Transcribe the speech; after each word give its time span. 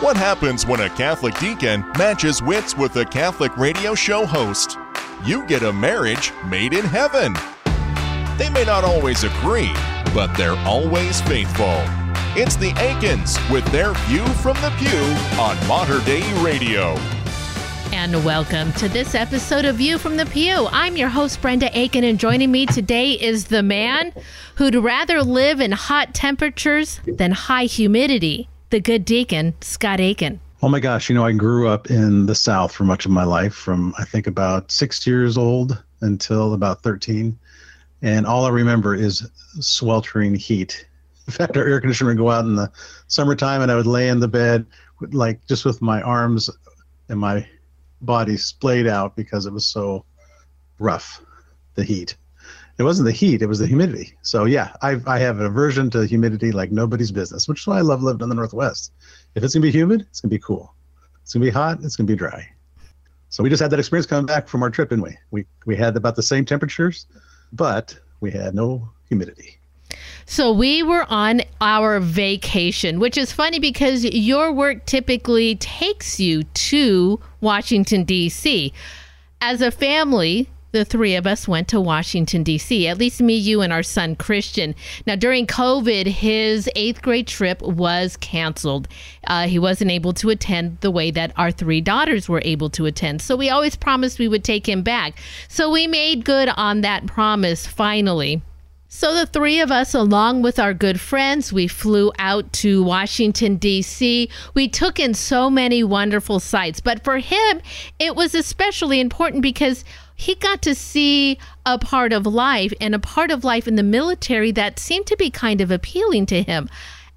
What 0.00 0.16
happens 0.16 0.66
when 0.66 0.80
a 0.80 0.90
Catholic 0.90 1.38
deacon 1.38 1.84
matches 1.96 2.42
wits 2.42 2.76
with 2.76 2.96
a 2.96 3.04
Catholic 3.04 3.56
radio 3.56 3.94
show 3.94 4.26
host? 4.26 4.76
You 5.24 5.46
get 5.46 5.62
a 5.62 5.72
marriage 5.72 6.32
made 6.46 6.74
in 6.74 6.84
heaven. 6.84 7.32
They 8.36 8.50
may 8.50 8.64
not 8.64 8.82
always 8.82 9.22
agree, 9.22 9.72
but 10.12 10.34
they're 10.34 10.58
always 10.66 11.20
faithful. 11.22 11.80
It's 12.36 12.56
the 12.56 12.72
Aikens 12.76 13.38
with 13.50 13.64
their 13.66 13.94
view 14.08 14.26
from 14.26 14.56
the 14.56 14.74
pew 14.78 15.40
on 15.40 15.56
Mater 15.68 16.04
Dei 16.04 16.24
Radio. 16.42 16.96
And 17.92 18.24
welcome 18.24 18.72
to 18.72 18.88
this 18.88 19.14
episode 19.14 19.64
of 19.64 19.76
View 19.76 19.98
from 19.98 20.16
the 20.16 20.26
Pew. 20.26 20.66
I'm 20.72 20.96
your 20.96 21.08
host, 21.08 21.40
Brenda 21.40 21.70
Aiken, 21.72 22.02
and 22.02 22.18
joining 22.18 22.50
me 22.50 22.66
today 22.66 23.12
is 23.12 23.44
the 23.44 23.62
man 23.62 24.12
who'd 24.56 24.74
rather 24.74 25.22
live 25.22 25.60
in 25.60 25.70
hot 25.70 26.12
temperatures 26.14 27.00
than 27.06 27.30
high 27.30 27.66
humidity, 27.66 28.48
the 28.74 28.80
good 28.80 29.04
deacon, 29.04 29.54
Scott 29.60 30.00
Aiken. 30.00 30.40
Oh 30.60 30.68
my 30.68 30.80
gosh, 30.80 31.08
you 31.08 31.14
know, 31.14 31.24
I 31.24 31.30
grew 31.30 31.68
up 31.68 31.90
in 31.90 32.26
the 32.26 32.34
South 32.34 32.72
for 32.72 32.82
much 32.82 33.04
of 33.04 33.12
my 33.12 33.22
life, 33.22 33.54
from 33.54 33.94
I 34.00 34.04
think 34.04 34.26
about 34.26 34.72
six 34.72 35.06
years 35.06 35.38
old 35.38 35.80
until 36.00 36.54
about 36.54 36.82
13. 36.82 37.38
And 38.02 38.26
all 38.26 38.44
I 38.44 38.48
remember 38.48 38.96
is 38.96 39.30
sweltering 39.60 40.34
heat. 40.34 40.88
In 41.28 41.32
fact, 41.32 41.56
our 41.56 41.64
air 41.64 41.80
conditioner 41.80 42.10
would 42.10 42.18
go 42.18 42.32
out 42.32 42.46
in 42.46 42.56
the 42.56 42.68
summertime, 43.06 43.62
and 43.62 43.70
I 43.70 43.76
would 43.76 43.86
lay 43.86 44.08
in 44.08 44.18
the 44.18 44.26
bed, 44.26 44.66
like 45.12 45.46
just 45.46 45.64
with 45.64 45.80
my 45.80 46.02
arms 46.02 46.50
and 47.08 47.20
my 47.20 47.46
body 48.00 48.36
splayed 48.36 48.88
out 48.88 49.14
because 49.14 49.46
it 49.46 49.52
was 49.52 49.66
so 49.66 50.04
rough, 50.80 51.22
the 51.76 51.84
heat. 51.84 52.16
It 52.76 52.82
wasn't 52.82 53.06
the 53.06 53.12
heat; 53.12 53.40
it 53.40 53.46
was 53.46 53.60
the 53.60 53.66
humidity. 53.66 54.16
So 54.22 54.46
yeah, 54.46 54.72
I 54.82 55.00
I 55.06 55.18
have 55.18 55.38
an 55.38 55.46
aversion 55.46 55.90
to 55.90 56.06
humidity 56.06 56.50
like 56.50 56.72
nobody's 56.72 57.12
business, 57.12 57.46
which 57.46 57.60
is 57.60 57.66
why 57.66 57.78
I 57.78 57.82
love 57.82 58.02
living 58.02 58.22
in 58.22 58.28
the 58.28 58.34
Northwest. 58.34 58.92
If 59.34 59.44
it's 59.44 59.54
gonna 59.54 59.62
be 59.62 59.70
humid, 59.70 60.02
it's 60.02 60.20
gonna 60.20 60.30
be 60.30 60.38
cool. 60.38 60.74
It's 61.22 61.32
gonna 61.32 61.44
be 61.44 61.50
hot. 61.50 61.78
It's 61.82 61.96
gonna 61.96 62.08
be 62.08 62.16
dry. 62.16 62.48
So 63.28 63.42
we 63.42 63.50
just 63.50 63.62
had 63.62 63.70
that 63.70 63.78
experience 63.78 64.06
coming 64.06 64.26
back 64.26 64.48
from 64.48 64.62
our 64.62 64.70
trip, 64.70 64.90
didn't 64.90 65.04
we? 65.04 65.16
We 65.30 65.46
we 65.66 65.76
had 65.76 65.96
about 65.96 66.16
the 66.16 66.22
same 66.22 66.44
temperatures, 66.44 67.06
but 67.52 67.98
we 68.20 68.30
had 68.30 68.54
no 68.54 68.88
humidity. 69.08 69.58
So 70.26 70.52
we 70.52 70.82
were 70.82 71.06
on 71.10 71.42
our 71.60 72.00
vacation, 72.00 72.98
which 72.98 73.18
is 73.18 73.32
funny 73.32 73.58
because 73.58 74.04
your 74.04 74.52
work 74.52 74.86
typically 74.86 75.56
takes 75.56 76.18
you 76.18 76.44
to 76.44 77.20
Washington, 77.40 78.04
D.C. 78.04 78.72
As 79.40 79.60
a 79.60 79.70
family, 79.70 80.48
the 80.74 80.84
three 80.84 81.14
of 81.14 81.24
us 81.24 81.46
went 81.46 81.68
to 81.68 81.80
Washington, 81.80 82.42
D.C., 82.42 82.88
at 82.88 82.98
least 82.98 83.22
me, 83.22 83.34
you, 83.34 83.62
and 83.62 83.72
our 83.72 83.84
son, 83.84 84.16
Christian. 84.16 84.74
Now, 85.06 85.14
during 85.14 85.46
COVID, 85.46 86.06
his 86.06 86.68
eighth 86.74 87.00
grade 87.00 87.28
trip 87.28 87.62
was 87.62 88.16
canceled. 88.16 88.88
Uh, 89.28 89.46
he 89.46 89.58
wasn't 89.58 89.92
able 89.92 90.12
to 90.14 90.30
attend 90.30 90.80
the 90.80 90.90
way 90.90 91.12
that 91.12 91.32
our 91.36 91.52
three 91.52 91.80
daughters 91.80 92.28
were 92.28 92.42
able 92.44 92.70
to 92.70 92.86
attend. 92.86 93.22
So 93.22 93.36
we 93.36 93.48
always 93.48 93.76
promised 93.76 94.18
we 94.18 94.26
would 94.26 94.42
take 94.42 94.68
him 94.68 94.82
back. 94.82 95.14
So 95.48 95.70
we 95.70 95.86
made 95.86 96.24
good 96.24 96.48
on 96.56 96.80
that 96.80 97.06
promise 97.06 97.68
finally. 97.68 98.42
So, 98.96 99.12
the 99.12 99.26
three 99.26 99.58
of 99.58 99.72
us, 99.72 99.92
along 99.92 100.42
with 100.42 100.60
our 100.60 100.72
good 100.72 101.00
friends, 101.00 101.52
we 101.52 101.66
flew 101.66 102.12
out 102.16 102.52
to 102.52 102.84
Washington, 102.84 103.56
D.C. 103.56 104.28
We 104.54 104.68
took 104.68 105.00
in 105.00 105.14
so 105.14 105.50
many 105.50 105.82
wonderful 105.82 106.38
sights. 106.38 106.78
But 106.80 107.02
for 107.02 107.18
him, 107.18 107.60
it 107.98 108.14
was 108.14 108.36
especially 108.36 109.00
important 109.00 109.42
because 109.42 109.84
he 110.14 110.34
got 110.36 110.62
to 110.62 110.74
see 110.74 111.38
a 111.66 111.78
part 111.78 112.12
of 112.12 112.26
life 112.26 112.72
and 112.80 112.94
a 112.94 112.98
part 112.98 113.30
of 113.30 113.44
life 113.44 113.66
in 113.66 113.76
the 113.76 113.82
military 113.82 114.52
that 114.52 114.78
seemed 114.78 115.06
to 115.06 115.16
be 115.16 115.30
kind 115.30 115.60
of 115.60 115.70
appealing 115.70 116.26
to 116.26 116.42
him. 116.42 116.68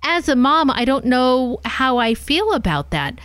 As 0.03 0.29
a 0.29 0.35
mom, 0.35 0.71
I 0.71 0.85
don't 0.85 1.05
know 1.05 1.59
how 1.65 1.97
I 1.97 2.13
feel 2.13 2.53
about 2.53 2.91
that. 2.91 3.19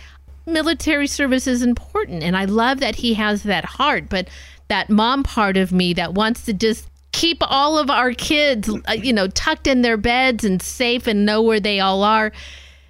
Military 0.45 1.07
service 1.07 1.47
is 1.47 1.63
important, 1.63 2.23
and 2.23 2.35
I 2.35 2.45
love 2.45 2.79
that 2.81 2.95
he 2.95 3.13
has 3.13 3.43
that 3.43 3.65
heart, 3.65 4.09
but 4.09 4.27
that 4.67 4.89
mom 4.89 5.23
part 5.23 5.57
of 5.57 5.71
me 5.71 5.93
that 5.93 6.13
wants 6.13 6.45
to 6.45 6.53
just 6.53 6.89
keep 7.11 7.37
all 7.41 7.77
of 7.77 7.89
our 7.89 8.11
kids, 8.11 8.69
uh, 8.69 8.91
you 8.93 9.13
know, 9.13 9.27
tucked 9.27 9.67
in 9.67 9.81
their 9.81 9.97
beds 9.97 10.43
and 10.43 10.61
safe 10.61 11.07
and 11.07 11.25
know 11.25 11.41
where 11.41 11.59
they 11.59 11.79
all 11.79 12.03
are. 12.03 12.31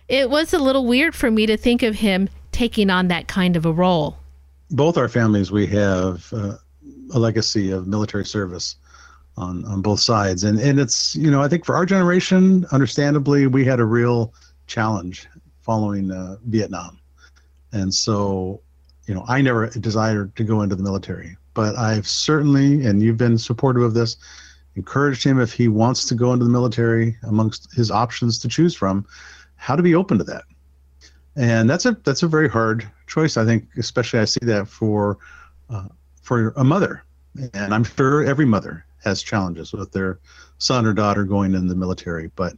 It 0.07 0.29
was 0.29 0.53
a 0.53 0.59
little 0.59 0.85
weird 0.85 1.13
for 1.13 1.29
me 1.29 1.45
to 1.45 1.57
think 1.57 1.83
of 1.83 1.95
him 1.95 2.29
taking 2.51 2.89
on 2.89 3.09
that 3.09 3.27
kind 3.27 3.55
of 3.55 3.65
a 3.65 3.71
role. 3.71 4.17
Both 4.71 4.97
our 4.97 5.09
families, 5.09 5.51
we 5.51 5.67
have 5.67 6.31
uh, 6.33 6.55
a 7.13 7.19
legacy 7.19 7.72
of 7.72 7.88
military 7.88 8.25
service 8.25 8.75
on 9.38 9.66
on 9.66 9.81
both 9.81 10.00
sides, 10.00 10.44
and 10.44 10.59
and 10.59 10.79
it's 10.79 11.16
you 11.16 11.31
know 11.31 11.41
I 11.41 11.47
think 11.47 11.66
for 11.66 11.75
our 11.75 11.85
generation, 11.85 12.66
understandably, 12.72 13.47
we 13.47 13.66
had 13.66 13.79
a 13.79 13.85
real 13.85 14.34
challenge 14.68 15.28
following 15.62 16.12
uh, 16.12 16.38
Vietnam, 16.46 17.00
and 17.72 17.94
so 17.94 18.62
you 19.07 19.13
know 19.16 19.24
I 19.28 19.41
never 19.41 19.68
desired 19.69 20.35
to 20.35 20.44
go 20.44 20.62
into 20.62 20.75
the 20.75 20.84
military 20.84 21.38
but 21.53 21.75
I've 21.75 22.07
certainly, 22.07 22.85
and 22.85 23.01
you've 23.01 23.18
been 23.18 23.38
supportive 23.38 23.84
of 23.84 23.94
this, 23.94 24.18
encouraged 24.75 25.24
him 25.24 25.40
if 25.40 25.53
he 25.53 25.68
wants 25.68 26.06
to 26.06 26.16
go 26.16 26.34
into 26.34 26.45
the 26.45 26.51
military 26.51 27.18
amongst 27.24 27.74
his 27.74 27.91
options 27.91 28.40
to 28.40 28.47
choose 28.47 28.75
from, 28.75 29.06
how 29.56 29.75
to 29.75 29.84
be 29.84 29.95
open 29.95 30.18
to 30.18 30.24
that. 30.25 30.44
And 31.35 31.69
that's 31.69 31.85
a 31.85 31.97
that's 32.03 32.24
a 32.24 32.28
very 32.28 32.47
hard 32.47 32.90
choice. 33.07 33.38
I 33.38 33.45
think, 33.45 33.68
especially 33.78 34.19
I 34.19 34.25
see 34.25 34.45
that 34.45 34.68
for 34.68 35.18
uh, 35.69 35.88
for 36.23 36.53
a 36.56 36.63
mother, 36.63 37.03
and 37.53 37.73
I'm 37.73 37.84
sure 37.84 38.23
every 38.23 38.45
mother 38.45 38.85
has 39.03 39.22
challenges 39.22 39.73
with 39.73 39.91
their 39.91 40.19
son 40.57 40.85
or 40.85 40.94
daughter 40.94 41.23
going 41.23 41.53
in 41.53 41.67
the 41.67 41.75
military. 41.75 42.31
But 42.35 42.53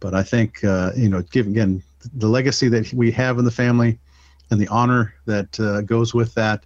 but 0.00 0.14
I 0.14 0.22
think 0.22 0.64
uh, 0.64 0.90
you 0.96 1.08
know, 1.08 1.22
given 1.22 1.52
again 1.52 1.82
the 2.14 2.28
legacy 2.28 2.68
that 2.68 2.92
we 2.92 3.10
have 3.12 3.38
in 3.38 3.44
the 3.44 3.50
family 3.50 3.98
and 4.50 4.60
the 4.60 4.68
honor 4.68 5.14
that 5.26 5.58
uh, 5.60 5.82
goes 5.82 6.14
with 6.14 6.34
that 6.34 6.64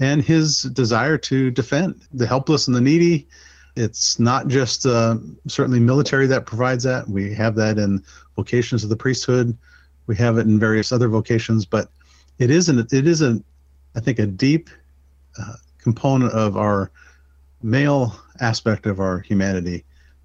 and 0.00 0.22
his 0.22 0.62
desire 0.62 1.16
to 1.16 1.50
defend 1.50 2.00
the 2.12 2.26
helpless 2.26 2.66
and 2.66 2.76
the 2.76 2.80
needy. 2.80 3.26
It's 3.76 4.18
not 4.18 4.48
just 4.48 4.86
uh, 4.86 5.16
certainly 5.48 5.80
military 5.80 6.26
that 6.28 6.46
provides 6.46 6.84
that. 6.84 7.08
We 7.08 7.34
have 7.34 7.54
that 7.56 7.78
in 7.78 8.04
vocations 8.36 8.84
of 8.84 8.90
the 8.90 8.96
priesthood. 8.96 9.56
We 10.06 10.16
have 10.16 10.38
it 10.38 10.46
in 10.46 10.58
various 10.60 10.92
other 10.92 11.08
vocations, 11.08 11.64
but 11.64 11.88
it 12.38 12.50
isn't. 12.50 12.92
It 12.92 13.06
isn't. 13.06 13.44
I 13.96 14.00
think 14.00 14.18
a 14.18 14.26
deep 14.26 14.68
component 15.78 16.32
of 16.32 16.56
our 16.56 16.90
male 17.62 18.14
aspect 18.40 18.86
of 18.86 19.00
our 19.00 19.20
humanity 19.20 19.84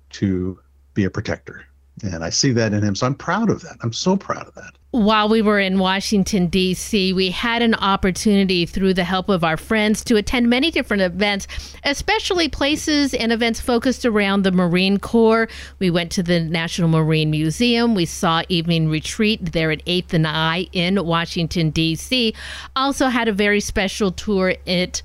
to 0.10 0.60
be 0.94 1.04
a 1.04 1.10
protector, 1.10 1.66
and 2.04 2.24
I 2.24 2.30
see 2.30 2.52
that 2.54 2.74
in 2.74 2.84
him. 2.84 2.96
So 2.96 3.06
I'm 3.06 3.16
proud 3.16 3.50
of 3.50 3.62
that. 3.62 3.78
I'm 3.82 3.94
so 3.94 4.16
proud 4.18 4.48
of 4.48 4.56
that 4.56 4.74
while 4.92 5.30
we 5.30 5.42
were 5.44 5.60
in 5.60 5.78
Washington, 5.78 6.48
D.C., 6.48 7.14
we 7.14 7.30
had 7.30 7.62
an 7.62 7.76
opportunity 7.76 8.66
through 8.66 8.96
the 8.96 9.04
help 9.04 9.30
of 9.30 9.44
our 9.44 9.58
friends 9.58 10.04
to 10.06 10.16
attend 10.16 10.50
many 10.50 10.72
different 10.72 11.04
events, 11.04 11.48
especially 11.84 12.50
places 12.50 13.14
and 13.14 13.32
events 13.32 13.62
focused 13.62 14.04
around 14.04 14.42
the 14.42 14.52
Marine 14.52 14.98
Corps. 14.98 15.48
We 15.78 15.92
went 15.92 16.12
to 16.14 16.24
the 16.24 16.40
National 16.40 16.90
Marine 16.90 17.30
Museum. 17.30 17.94
We 17.94 18.06
saw 18.06 18.42
Evening 18.50 18.90
Retreat 18.90 19.52
there 19.52 19.70
at 19.70 19.86
8th 19.86 20.14
and 20.14 20.28
I 20.28 20.68
in 20.74 21.06
Washington, 21.06 21.70
D.C. 21.70 22.34
Also 22.76 23.08
had 23.10 23.28
a 23.28 23.34
very 23.34 23.60
special 23.60 24.12
tour 24.12 24.56
at 24.66 25.04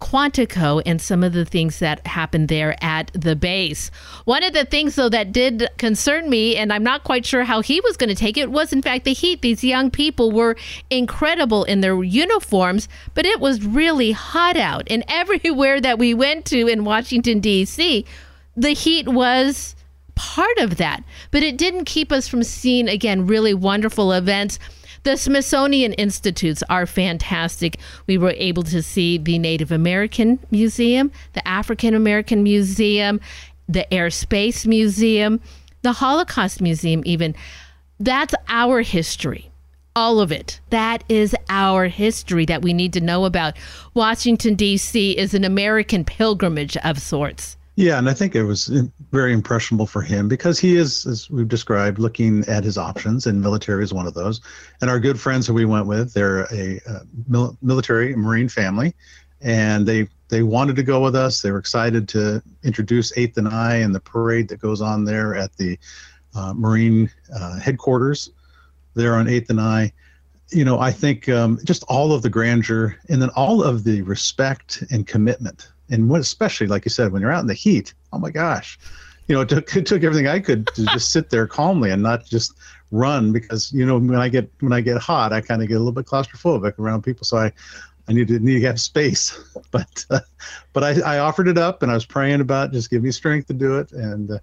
Quantico 0.00 0.82
and 0.84 1.00
some 1.00 1.22
of 1.22 1.32
the 1.32 1.44
things 1.44 1.78
that 1.78 2.06
happened 2.06 2.48
there 2.48 2.76
at 2.82 3.10
the 3.14 3.36
base. 3.36 3.90
One 4.24 4.42
of 4.42 4.52
the 4.52 4.64
things, 4.64 4.96
though, 4.96 5.08
that 5.10 5.32
did 5.32 5.68
concern 5.76 6.28
me, 6.28 6.56
and 6.56 6.72
I'm 6.72 6.82
not 6.82 7.04
quite 7.04 7.26
sure 7.26 7.44
how 7.44 7.60
he 7.60 7.80
was 7.80 7.96
going 7.96 8.08
to 8.08 8.14
take 8.14 8.36
it, 8.36 8.50
was 8.50 8.72
in 8.72 8.82
fact 8.82 9.04
the 9.04 9.12
heat. 9.12 9.42
These 9.42 9.62
young 9.62 9.90
people 9.90 10.32
were 10.32 10.56
incredible 10.88 11.64
in 11.64 11.80
their 11.80 12.02
uniforms, 12.02 12.88
but 13.14 13.26
it 13.26 13.40
was 13.40 13.64
really 13.64 14.12
hot 14.12 14.56
out. 14.56 14.86
And 14.90 15.04
everywhere 15.08 15.80
that 15.80 15.98
we 15.98 16.14
went 16.14 16.46
to 16.46 16.66
in 16.66 16.84
Washington, 16.84 17.40
D.C., 17.40 18.04
the 18.56 18.70
heat 18.70 19.08
was 19.08 19.76
part 20.14 20.58
of 20.58 20.76
that. 20.76 21.02
But 21.30 21.42
it 21.42 21.56
didn't 21.56 21.84
keep 21.84 22.10
us 22.10 22.26
from 22.28 22.42
seeing, 22.42 22.88
again, 22.88 23.26
really 23.26 23.54
wonderful 23.54 24.12
events 24.12 24.58
the 25.02 25.16
Smithsonian 25.16 25.92
Institutes 25.94 26.62
are 26.68 26.86
fantastic. 26.86 27.78
We 28.06 28.18
were 28.18 28.34
able 28.36 28.62
to 28.64 28.82
see 28.82 29.18
the 29.18 29.38
Native 29.38 29.72
American 29.72 30.38
Museum, 30.50 31.10
the 31.32 31.46
African 31.46 31.94
American 31.94 32.42
Museum, 32.42 33.20
the 33.68 33.92
Air 33.92 34.10
Space 34.10 34.66
Museum, 34.66 35.40
the 35.82 35.92
Holocaust 35.92 36.60
Museum, 36.60 37.02
even. 37.06 37.34
That's 37.98 38.34
our 38.48 38.82
history. 38.82 39.50
All 39.96 40.20
of 40.20 40.30
it. 40.30 40.60
That 40.70 41.02
is 41.08 41.34
our 41.48 41.86
history 41.86 42.46
that 42.46 42.62
we 42.62 42.72
need 42.72 42.92
to 42.92 43.00
know 43.00 43.24
about. 43.24 43.56
Washington, 43.94 44.54
D.C. 44.54 45.12
is 45.12 45.34
an 45.34 45.44
American 45.44 46.04
pilgrimage 46.04 46.76
of 46.78 47.00
sorts. 47.00 47.56
Yeah, 47.80 47.96
and 47.96 48.10
I 48.10 48.12
think 48.12 48.34
it 48.34 48.42
was 48.42 48.66
very 49.10 49.32
impressionable 49.32 49.86
for 49.86 50.02
him 50.02 50.28
because 50.28 50.58
he 50.58 50.76
is, 50.76 51.06
as 51.06 51.30
we've 51.30 51.48
described, 51.48 51.98
looking 51.98 52.44
at 52.46 52.62
his 52.62 52.76
options, 52.76 53.26
and 53.26 53.40
military 53.40 53.82
is 53.82 53.94
one 53.94 54.06
of 54.06 54.12
those. 54.12 54.42
And 54.82 54.90
our 54.90 55.00
good 55.00 55.18
friends 55.18 55.46
who 55.46 55.54
we 55.54 55.64
went 55.64 55.86
with, 55.86 56.12
they're 56.12 56.42
a, 56.52 56.78
a 56.86 57.00
mil- 57.26 57.56
military 57.62 58.14
Marine 58.14 58.50
family, 58.50 58.94
and 59.40 59.86
they 59.86 60.08
they 60.28 60.42
wanted 60.42 60.76
to 60.76 60.82
go 60.82 61.00
with 61.00 61.16
us. 61.16 61.40
They 61.40 61.52
were 61.52 61.58
excited 61.58 62.06
to 62.10 62.42
introduce 62.62 63.16
Eighth 63.16 63.38
and 63.38 63.48
I 63.48 63.76
and 63.76 63.94
the 63.94 64.00
parade 64.00 64.48
that 64.50 64.60
goes 64.60 64.82
on 64.82 65.06
there 65.06 65.34
at 65.34 65.56
the 65.56 65.78
uh, 66.34 66.52
Marine 66.52 67.10
uh, 67.34 67.58
headquarters 67.60 68.30
there 68.92 69.14
on 69.14 69.26
Eighth 69.26 69.48
and 69.48 69.58
I. 69.58 69.90
you 70.50 70.64
know, 70.64 70.80
I 70.80 70.92
think 70.92 71.30
um, 71.30 71.58
just 71.64 71.84
all 71.84 72.12
of 72.12 72.20
the 72.20 72.28
grandeur 72.28 72.96
and 73.08 73.22
then 73.22 73.30
all 73.30 73.62
of 73.62 73.84
the 73.84 74.02
respect 74.02 74.84
and 74.90 75.06
commitment. 75.06 75.68
And 75.90 76.10
especially, 76.16 76.66
like 76.66 76.84
you 76.84 76.90
said, 76.90 77.12
when 77.12 77.22
you're 77.22 77.32
out 77.32 77.40
in 77.40 77.46
the 77.46 77.54
heat, 77.54 77.94
oh 78.12 78.18
my 78.18 78.30
gosh, 78.30 78.78
you 79.26 79.34
know, 79.34 79.42
it 79.42 79.48
took, 79.48 79.76
it 79.76 79.86
took 79.86 80.02
everything 80.02 80.26
I 80.26 80.40
could 80.40 80.66
to 80.68 80.86
just 80.86 81.12
sit 81.12 81.30
there 81.30 81.46
calmly 81.46 81.90
and 81.90 82.02
not 82.02 82.24
just 82.24 82.54
run 82.90 83.32
because, 83.32 83.72
you 83.72 83.84
know, 83.84 83.98
when 83.98 84.16
I 84.16 84.28
get, 84.28 84.50
when 84.60 84.72
I 84.72 84.80
get 84.80 84.98
hot, 84.98 85.32
I 85.32 85.40
kind 85.40 85.62
of 85.62 85.68
get 85.68 85.74
a 85.74 85.78
little 85.78 85.92
bit 85.92 86.06
claustrophobic 86.06 86.78
around 86.78 87.02
people. 87.02 87.24
So 87.24 87.38
I, 87.38 87.52
I 88.10 88.12
need 88.12 88.26
to 88.26 88.40
need 88.40 88.60
to 88.60 88.66
have 88.66 88.80
space, 88.80 89.38
but 89.70 90.04
uh, 90.10 90.18
but 90.72 90.82
I, 90.82 91.00
I 91.00 91.18
offered 91.20 91.46
it 91.46 91.56
up 91.56 91.82
and 91.82 91.92
I 91.92 91.94
was 91.94 92.04
praying 92.04 92.40
about 92.40 92.72
just 92.72 92.90
give 92.90 93.04
me 93.04 93.12
strength 93.12 93.46
to 93.46 93.54
do 93.54 93.78
it, 93.78 93.92
and 93.92 94.32
uh, 94.32 94.38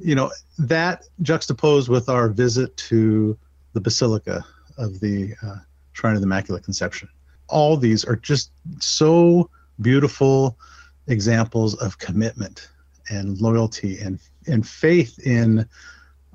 you 0.00 0.16
know 0.16 0.32
that 0.58 1.04
juxtaposed 1.22 1.88
with 1.88 2.08
our 2.08 2.28
visit 2.28 2.76
to 2.76 3.38
the 3.72 3.80
Basilica 3.80 4.44
of 4.78 4.98
the 4.98 5.32
uh, 5.44 5.56
Shrine 5.92 6.14
of 6.14 6.22
the 6.22 6.26
Immaculate 6.26 6.64
Conception. 6.64 7.08
All 7.48 7.76
these 7.76 8.04
are 8.04 8.16
just 8.16 8.50
so 8.80 9.48
beautiful 9.80 10.58
examples 11.06 11.74
of 11.76 11.98
commitment 11.98 12.68
and 13.10 13.40
loyalty 13.40 13.98
and 13.98 14.18
and 14.46 14.66
faith 14.66 15.18
in 15.26 15.68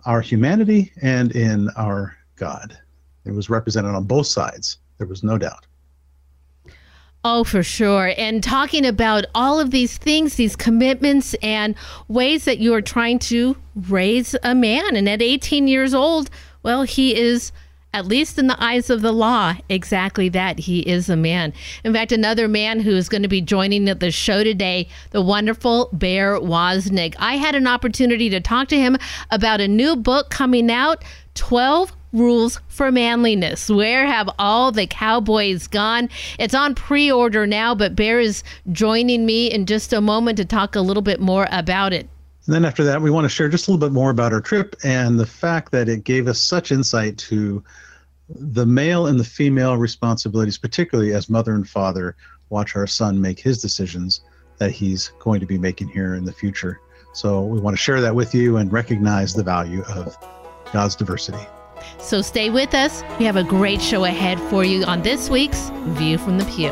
our 0.05 0.21
humanity 0.21 0.91
and 1.01 1.35
in 1.35 1.69
our 1.75 2.17
God. 2.35 2.77
It 3.25 3.31
was 3.31 3.49
represented 3.49 3.93
on 3.93 4.05
both 4.05 4.27
sides. 4.27 4.77
There 4.97 5.07
was 5.07 5.23
no 5.23 5.37
doubt. 5.37 5.65
Oh, 7.23 7.43
for 7.43 7.63
sure. 7.63 8.13
And 8.17 8.41
talking 8.41 8.85
about 8.85 9.25
all 9.35 9.59
of 9.59 9.71
these 9.71 9.97
things, 9.97 10.35
these 10.35 10.55
commitments, 10.55 11.33
and 11.43 11.75
ways 12.07 12.45
that 12.45 12.59
you 12.59 12.73
are 12.73 12.81
trying 12.81 13.19
to 13.19 13.57
raise 13.89 14.35
a 14.41 14.55
man. 14.55 14.95
And 14.95 15.09
at 15.09 15.21
18 15.21 15.67
years 15.67 15.93
old, 15.93 16.29
well, 16.63 16.83
he 16.83 17.19
is, 17.19 17.51
at 17.93 18.05
least 18.05 18.37
in 18.37 18.47
the 18.47 18.63
eyes 18.63 18.89
of 18.89 19.01
the 19.01 19.11
law, 19.11 19.55
exactly 19.67 20.29
that. 20.29 20.59
He 20.59 20.81
is 20.81 21.09
a 21.09 21.15
man. 21.15 21.53
In 21.83 21.93
fact, 21.93 22.11
another 22.11 22.47
man 22.47 22.79
who 22.79 22.91
is 22.91 23.09
going 23.09 23.23
to 23.23 23.27
be 23.27 23.41
joining 23.41 23.85
the 23.85 24.11
show 24.11 24.43
today, 24.43 24.87
the 25.09 25.21
wonderful 25.21 25.89
Bear 25.91 26.39
Woznick. 26.39 27.15
I 27.17 27.37
had 27.37 27.55
an 27.55 27.65
opportunity 27.65 28.29
to 28.29 28.39
talk 28.39 28.67
to 28.67 28.77
him 28.77 28.97
about 29.31 29.61
a 29.61 29.67
new 29.67 29.95
book 29.95 30.29
coming 30.29 30.69
out 30.69 31.03
12 31.33 31.93
rules 32.13 32.59
for 32.67 32.91
manliness. 32.91 33.69
Where 33.69 34.05
have 34.05 34.29
all 34.37 34.71
the 34.71 34.85
cowboys 34.85 35.67
gone? 35.67 36.09
It's 36.37 36.53
on 36.53 36.75
pre 36.75 37.11
order 37.11 37.47
now, 37.47 37.73
but 37.73 37.95
Bear 37.95 38.19
is 38.19 38.43
joining 38.71 39.25
me 39.25 39.51
in 39.51 39.65
just 39.65 39.93
a 39.93 40.01
moment 40.01 40.37
to 40.37 40.45
talk 40.45 40.75
a 40.75 40.81
little 40.81 41.03
bit 41.03 41.19
more 41.19 41.47
about 41.51 41.93
it. 41.93 42.07
And 42.49 42.55
then 42.55 42.65
after 42.65 42.83
that, 42.85 42.99
we 42.99 43.11
want 43.11 43.25
to 43.25 43.29
share 43.29 43.47
just 43.47 43.67
a 43.67 43.71
little 43.71 43.87
bit 43.87 43.93
more 43.93 44.09
about 44.09 44.33
our 44.33 44.41
trip 44.41 44.75
and 44.83 45.19
the 45.19 45.25
fact 45.27 45.71
that 45.71 45.87
it 45.87 46.03
gave 46.03 46.27
us 46.27 46.41
such 46.41 46.71
insight 46.71 47.15
to 47.19 47.63
the 48.27 48.65
male 48.65 49.05
and 49.05 49.19
the 49.19 49.23
female 49.23 49.77
responsibilities, 49.77 50.57
particularly 50.57 51.13
as 51.13 51.29
mother 51.29 51.53
and 51.53 51.69
father 51.69 52.15
watch 52.49 52.75
our 52.75 52.87
son 52.87 53.21
make 53.21 53.39
his 53.39 53.61
decisions 53.61 54.21
that 54.57 54.71
he's 54.71 55.09
going 55.19 55.39
to 55.39 55.45
be 55.45 55.59
making 55.59 55.89
here 55.89 56.15
in 56.15 56.25
the 56.25 56.33
future. 56.33 56.81
So 57.13 57.43
we 57.43 57.59
want 57.59 57.77
to 57.77 57.79
share 57.83 58.01
that 58.01 58.15
with 58.15 58.33
you 58.33 58.57
and 58.57 58.73
recognize 58.73 59.35
the 59.35 59.43
value 59.43 59.83
of 59.83 60.17
God's 60.73 60.95
diversity. 60.95 61.45
So 61.99 62.23
stay 62.23 62.49
with 62.49 62.73
us. 62.73 63.03
We 63.19 63.25
have 63.25 63.35
a 63.35 63.43
great 63.43 63.79
show 63.79 64.05
ahead 64.05 64.39
for 64.49 64.63
you 64.63 64.85
on 64.85 65.03
this 65.03 65.29
week's 65.29 65.69
View 65.99 66.17
from 66.17 66.39
the 66.39 66.45
Pew. 66.45 66.71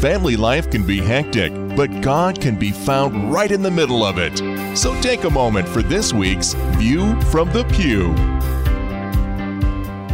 Family 0.00 0.34
life 0.34 0.70
can 0.70 0.86
be 0.86 0.96
hectic, 0.96 1.52
but 1.76 2.00
God 2.00 2.40
can 2.40 2.58
be 2.58 2.70
found 2.70 3.30
right 3.30 3.52
in 3.52 3.60
the 3.60 3.70
middle 3.70 4.02
of 4.02 4.16
it. 4.16 4.34
So 4.74 4.98
take 5.02 5.24
a 5.24 5.30
moment 5.30 5.68
for 5.68 5.82
this 5.82 6.14
week's 6.14 6.54
View 6.78 7.20
from 7.24 7.52
the 7.52 7.64
Pew. 7.64 8.14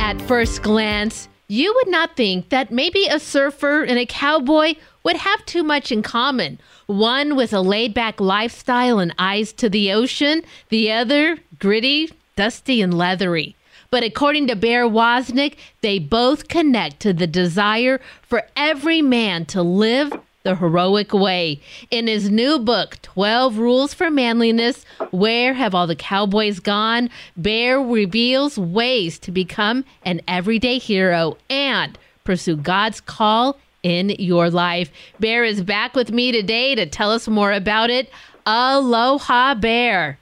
At 0.03 0.21
first 0.23 0.63
glance, 0.63 1.29
you 1.47 1.73
would 1.73 1.87
not 1.87 2.17
think 2.17 2.49
that 2.49 2.73
maybe 2.73 3.07
a 3.07 3.21
surfer 3.21 3.85
and 3.85 3.97
a 3.97 4.07
cowboy 4.07 4.75
would 5.05 5.19
have 5.19 5.47
too 5.47 5.63
much 5.63 5.93
in 5.93 6.03
common. 6.03 6.59
One 6.87 7.37
with 7.37 7.53
a 7.53 7.61
laid 7.61 7.95
back 7.95 8.21
lifestyle 8.21 8.99
and 8.99 9.15
eyes 9.21 9.53
to 9.53 9.69
the 9.69 9.93
ocean, 9.93 10.43
the 10.69 10.91
other 10.91 11.39
gritty, 11.61 12.11
dusty, 12.35 12.83
and 12.83 12.93
leathery. 12.93 13.55
But 13.91 14.03
according 14.03 14.49
to 14.49 14.57
Bear 14.57 14.85
Woznick, 14.85 15.57
they 15.81 15.99
both 15.99 16.49
connect 16.49 17.01
to 17.01 17.13
the 17.13 17.27
desire 17.27 18.01
for 18.23 18.43
every 18.57 19.03
man 19.03 19.45
to 19.47 19.63
live 19.63 20.13
the 20.47 20.55
heroic 20.55 21.13
way. 21.13 21.61
In 21.91 22.07
his 22.07 22.31
new 22.31 22.61
book, 22.61 22.99
12 23.03 23.59
Rules 23.59 23.93
for 23.93 24.11
Manliness 24.13 24.85
Where 25.11 25.55
Have 25.55 25.75
All 25.75 25.89
the 25.89 25.97
Cowboys 25.97 26.61
Gone? 26.61 27.11
Bear 27.37 27.81
reveals 27.81 28.57
ways 28.57 29.19
to 29.21 29.33
become 29.33 29.85
an 30.05 30.21
everyday 30.29 30.79
hero 30.79 31.37
and 31.51 31.99
pursue 32.23 32.57
God's 32.57 33.01
call 33.01 33.59
in 33.83 34.11
your 34.21 34.49
life. 34.49 34.93
Bear 35.19 35.43
is 35.43 35.63
back 35.63 35.97
with 35.97 36.13
me 36.13 36.31
today 36.31 36.77
to 36.77 36.87
tell 36.87 37.11
us 37.11 37.27
more 37.27 37.53
about 37.53 37.91
it. 37.91 38.09
Aloha, 38.47 39.55
Bear. 39.55 40.19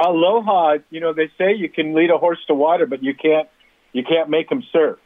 Aloha. 0.00 0.78
You 0.90 1.00
know, 1.00 1.12
they 1.12 1.30
say 1.38 1.54
you 1.54 1.68
can 1.68 1.94
lead 1.94 2.10
a 2.10 2.18
horse 2.18 2.38
to 2.48 2.54
water, 2.54 2.86
but 2.86 3.02
you 3.02 3.14
can't. 3.14 3.48
You 3.92 4.02
can't 4.04 4.28
make 4.28 4.50
him 4.52 4.62
surf. 4.72 4.98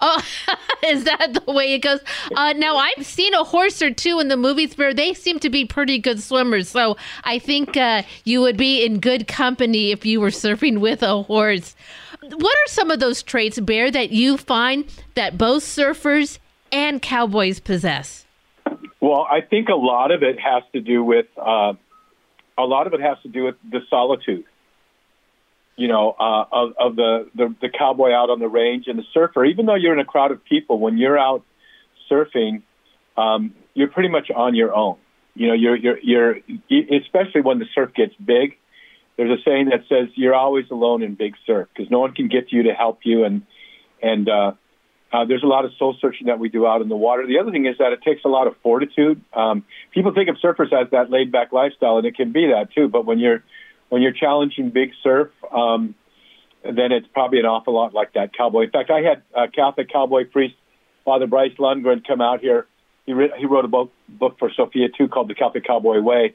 Oh, 0.00 0.22
is 0.86 1.04
that 1.04 1.34
the 1.44 1.52
way 1.52 1.74
it 1.74 1.80
goes? 1.80 2.00
Uh, 2.34 2.52
now 2.54 2.76
I've 2.76 3.04
seen 3.04 3.34
a 3.34 3.44
horse 3.44 3.82
or 3.82 3.90
two 3.90 4.18
in 4.20 4.28
the 4.28 4.36
movies 4.36 4.76
where 4.76 4.94
they 4.94 5.14
seem 5.14 5.38
to 5.40 5.50
be 5.50 5.64
pretty 5.64 5.98
good 5.98 6.22
swimmers. 6.22 6.68
So 6.68 6.96
I 7.24 7.38
think 7.38 7.76
uh, 7.76 8.02
you 8.24 8.40
would 8.40 8.56
be 8.56 8.84
in 8.84 9.00
good 9.00 9.28
company 9.28 9.90
if 9.90 10.06
you 10.06 10.20
were 10.20 10.30
surfing 10.30 10.80
with 10.80 11.02
a 11.02 11.22
horse. 11.22 11.76
What 12.22 12.56
are 12.56 12.68
some 12.68 12.90
of 12.90 13.00
those 13.00 13.22
traits, 13.22 13.60
Bear, 13.60 13.90
that 13.90 14.10
you 14.10 14.38
find 14.38 14.86
that 15.14 15.36
both 15.36 15.62
surfers 15.62 16.38
and 16.72 17.02
cowboys 17.02 17.60
possess? 17.60 18.24
Well, 19.00 19.26
I 19.30 19.42
think 19.42 19.68
a 19.68 19.74
lot 19.74 20.10
of 20.10 20.22
it 20.22 20.40
has 20.40 20.62
to 20.72 20.80
do 20.80 21.04
with 21.04 21.26
uh, 21.36 21.74
a 22.56 22.62
lot 22.62 22.86
of 22.86 22.94
it 22.94 23.00
has 23.00 23.18
to 23.22 23.28
do 23.28 23.44
with 23.44 23.56
the 23.68 23.80
solitude, 23.90 24.44
you 25.76 25.88
know, 25.88 26.14
uh, 26.18 26.44
of, 26.52 26.72
of 26.78 26.96
the, 26.96 27.28
the, 27.34 27.54
the 27.60 27.68
cowboy 27.68 28.12
out 28.12 28.30
on 28.30 28.38
the 28.38 28.48
range 28.48 28.86
and 28.86 28.98
the 28.98 29.04
surfer. 29.12 29.44
Even 29.44 29.66
though 29.66 29.74
you're 29.74 29.92
in 29.92 30.00
a 30.00 30.04
crowd 30.04 30.30
of 30.30 30.44
people, 30.44 30.78
when 30.78 30.98
you're 30.98 31.18
out 31.18 31.42
surfing, 32.10 32.62
um, 33.16 33.54
you're 33.74 33.88
pretty 33.88 34.08
much 34.08 34.30
on 34.30 34.54
your 34.54 34.74
own. 34.74 34.96
You 35.34 35.48
know, 35.48 35.54
you're, 35.54 35.76
you're, 35.76 35.98
you're, 36.00 36.36
especially 37.02 37.40
when 37.40 37.58
the 37.58 37.66
surf 37.74 37.92
gets 37.94 38.14
big. 38.14 38.56
There's 39.16 39.38
a 39.38 39.42
saying 39.44 39.70
that 39.70 39.84
says 39.88 40.08
you're 40.14 40.34
always 40.34 40.66
alone 40.70 41.02
in 41.02 41.14
big 41.14 41.34
surf 41.46 41.68
because 41.74 41.90
no 41.90 42.00
one 42.00 42.14
can 42.14 42.28
get 42.28 42.48
to 42.48 42.56
you 42.56 42.64
to 42.64 42.74
help 42.74 43.00
you, 43.04 43.24
and 43.24 43.42
and 44.02 44.28
uh, 44.28 44.52
uh, 45.14 45.24
there's 45.24 45.44
a 45.44 45.46
lot 45.46 45.64
of 45.64 45.70
soul 45.78 45.96
searching 46.00 46.26
that 46.26 46.40
we 46.40 46.48
do 46.48 46.66
out 46.66 46.82
in 46.82 46.88
the 46.88 46.96
water. 46.96 47.24
The 47.24 47.38
other 47.38 47.52
thing 47.52 47.66
is 47.66 47.78
that 47.78 47.92
it 47.92 48.02
takes 48.02 48.24
a 48.24 48.28
lot 48.28 48.48
of 48.48 48.56
fortitude. 48.64 49.22
Um, 49.32 49.64
people 49.92 50.12
think 50.12 50.28
of 50.28 50.36
surfers 50.42 50.72
as 50.72 50.90
that 50.90 51.08
laid 51.08 51.30
back 51.30 51.52
lifestyle, 51.52 51.98
and 51.98 52.06
it 52.06 52.16
can 52.16 52.32
be 52.32 52.48
that 52.48 52.72
too. 52.74 52.88
But 52.88 53.06
when 53.06 53.20
you're 53.20 53.44
when 53.90 54.02
you're 54.02 54.12
challenging 54.12 54.70
big 54.70 54.90
surf, 55.04 55.30
um, 55.52 55.94
then 56.64 56.90
it's 56.90 57.06
probably 57.12 57.38
an 57.38 57.46
awful 57.46 57.74
lot 57.74 57.94
like 57.94 58.14
that 58.14 58.36
cowboy. 58.36 58.64
In 58.64 58.70
fact, 58.70 58.90
I 58.90 59.02
had 59.02 59.22
a 59.36 59.46
Catholic 59.46 59.88
cowboy 59.92 60.24
priest, 60.24 60.56
Father 61.04 61.28
Bryce 61.28 61.52
Lundgren, 61.60 62.04
come 62.04 62.20
out 62.20 62.40
here. 62.40 62.66
He, 63.06 63.12
re- 63.12 63.32
he 63.38 63.46
wrote 63.46 63.64
a 63.64 63.68
book, 63.68 63.92
book 64.08 64.36
for 64.40 64.50
Sophia 64.56 64.88
too 64.88 65.06
called 65.06 65.28
The 65.28 65.34
Catholic 65.34 65.64
Cowboy 65.64 66.00
Way, 66.00 66.34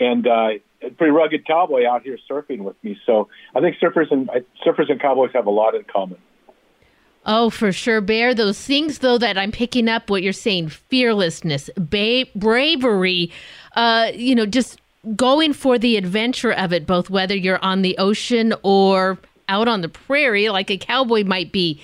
and 0.00 0.26
uh, 0.26 0.48
a 0.80 0.90
pretty 0.96 1.10
rugged 1.10 1.46
cowboy 1.46 1.86
out 1.86 2.02
here 2.02 2.16
surfing 2.30 2.60
with 2.60 2.76
me. 2.82 2.96
So 3.04 3.28
I 3.54 3.60
think 3.60 3.76
surfers 3.82 4.10
and 4.10 4.30
uh, 4.30 4.34
surfers 4.64 4.90
and 4.90 5.02
cowboys 5.02 5.32
have 5.34 5.46
a 5.46 5.50
lot 5.50 5.74
in 5.74 5.84
common. 5.84 6.18
Oh, 7.28 7.50
for 7.50 7.72
sure, 7.72 8.00
Bear. 8.00 8.34
Those 8.34 8.60
things, 8.60 8.98
though, 8.98 9.18
that 9.18 9.36
I'm 9.36 9.50
picking 9.50 9.88
up 9.88 10.08
what 10.08 10.22
you're 10.22 10.32
saying 10.32 10.68
fearlessness, 10.68 11.68
ba- 11.76 12.26
bravery, 12.36 13.32
uh, 13.74 14.12
you 14.14 14.34
know, 14.36 14.46
just 14.46 14.80
going 15.16 15.52
for 15.52 15.76
the 15.76 15.96
adventure 15.96 16.52
of 16.52 16.72
it, 16.72 16.86
both 16.86 17.10
whether 17.10 17.34
you're 17.34 17.62
on 17.64 17.82
the 17.82 17.98
ocean 17.98 18.54
or 18.62 19.18
out 19.48 19.66
on 19.66 19.80
the 19.80 19.88
prairie, 19.88 20.48
like 20.48 20.70
a 20.70 20.78
cowboy 20.78 21.24
might 21.24 21.50
be. 21.50 21.80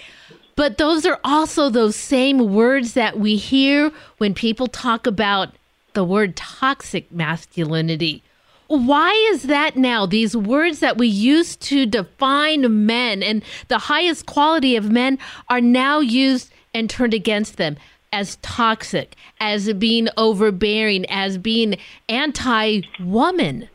But 0.55 0.79
those 0.79 1.05
are 1.07 1.19
also 1.25 1.71
those 1.71 1.97
same 1.97 2.55
words 2.55 2.93
that 2.95 3.19
we 3.19 3.37
hear 3.37 3.91
when 4.19 4.35
people 4.35 4.69
talk 4.69 5.07
about 5.07 5.51
the 5.95 6.05
word 6.05 6.37
toxic 6.37 7.11
masculinity. 7.11 8.23
Why 8.73 9.11
is 9.35 9.43
that 9.43 9.77
now? 9.77 10.07
These 10.07 10.35
words 10.35 10.79
that 10.79 10.97
we 10.97 11.07
used 11.07 11.61
to 11.65 11.85
define 11.85 12.87
men 12.87 13.23
and 13.23 13.45
the 13.69 13.77
highest 13.77 14.25
quality 14.25 14.77
of 14.77 14.91
men 14.91 15.19
are 15.51 15.61
now 15.61 16.01
used 16.01 16.51
and 16.73 16.89
turned 16.89 17.13
against 17.13 17.59
them 17.59 17.77
as 18.15 18.37
toxic, 18.37 19.15
as 19.41 19.71
being 19.75 20.09
overbearing, 20.17 21.05
as 21.11 21.37
being 21.37 21.77
anti 22.09 22.81
woman. 22.99 23.69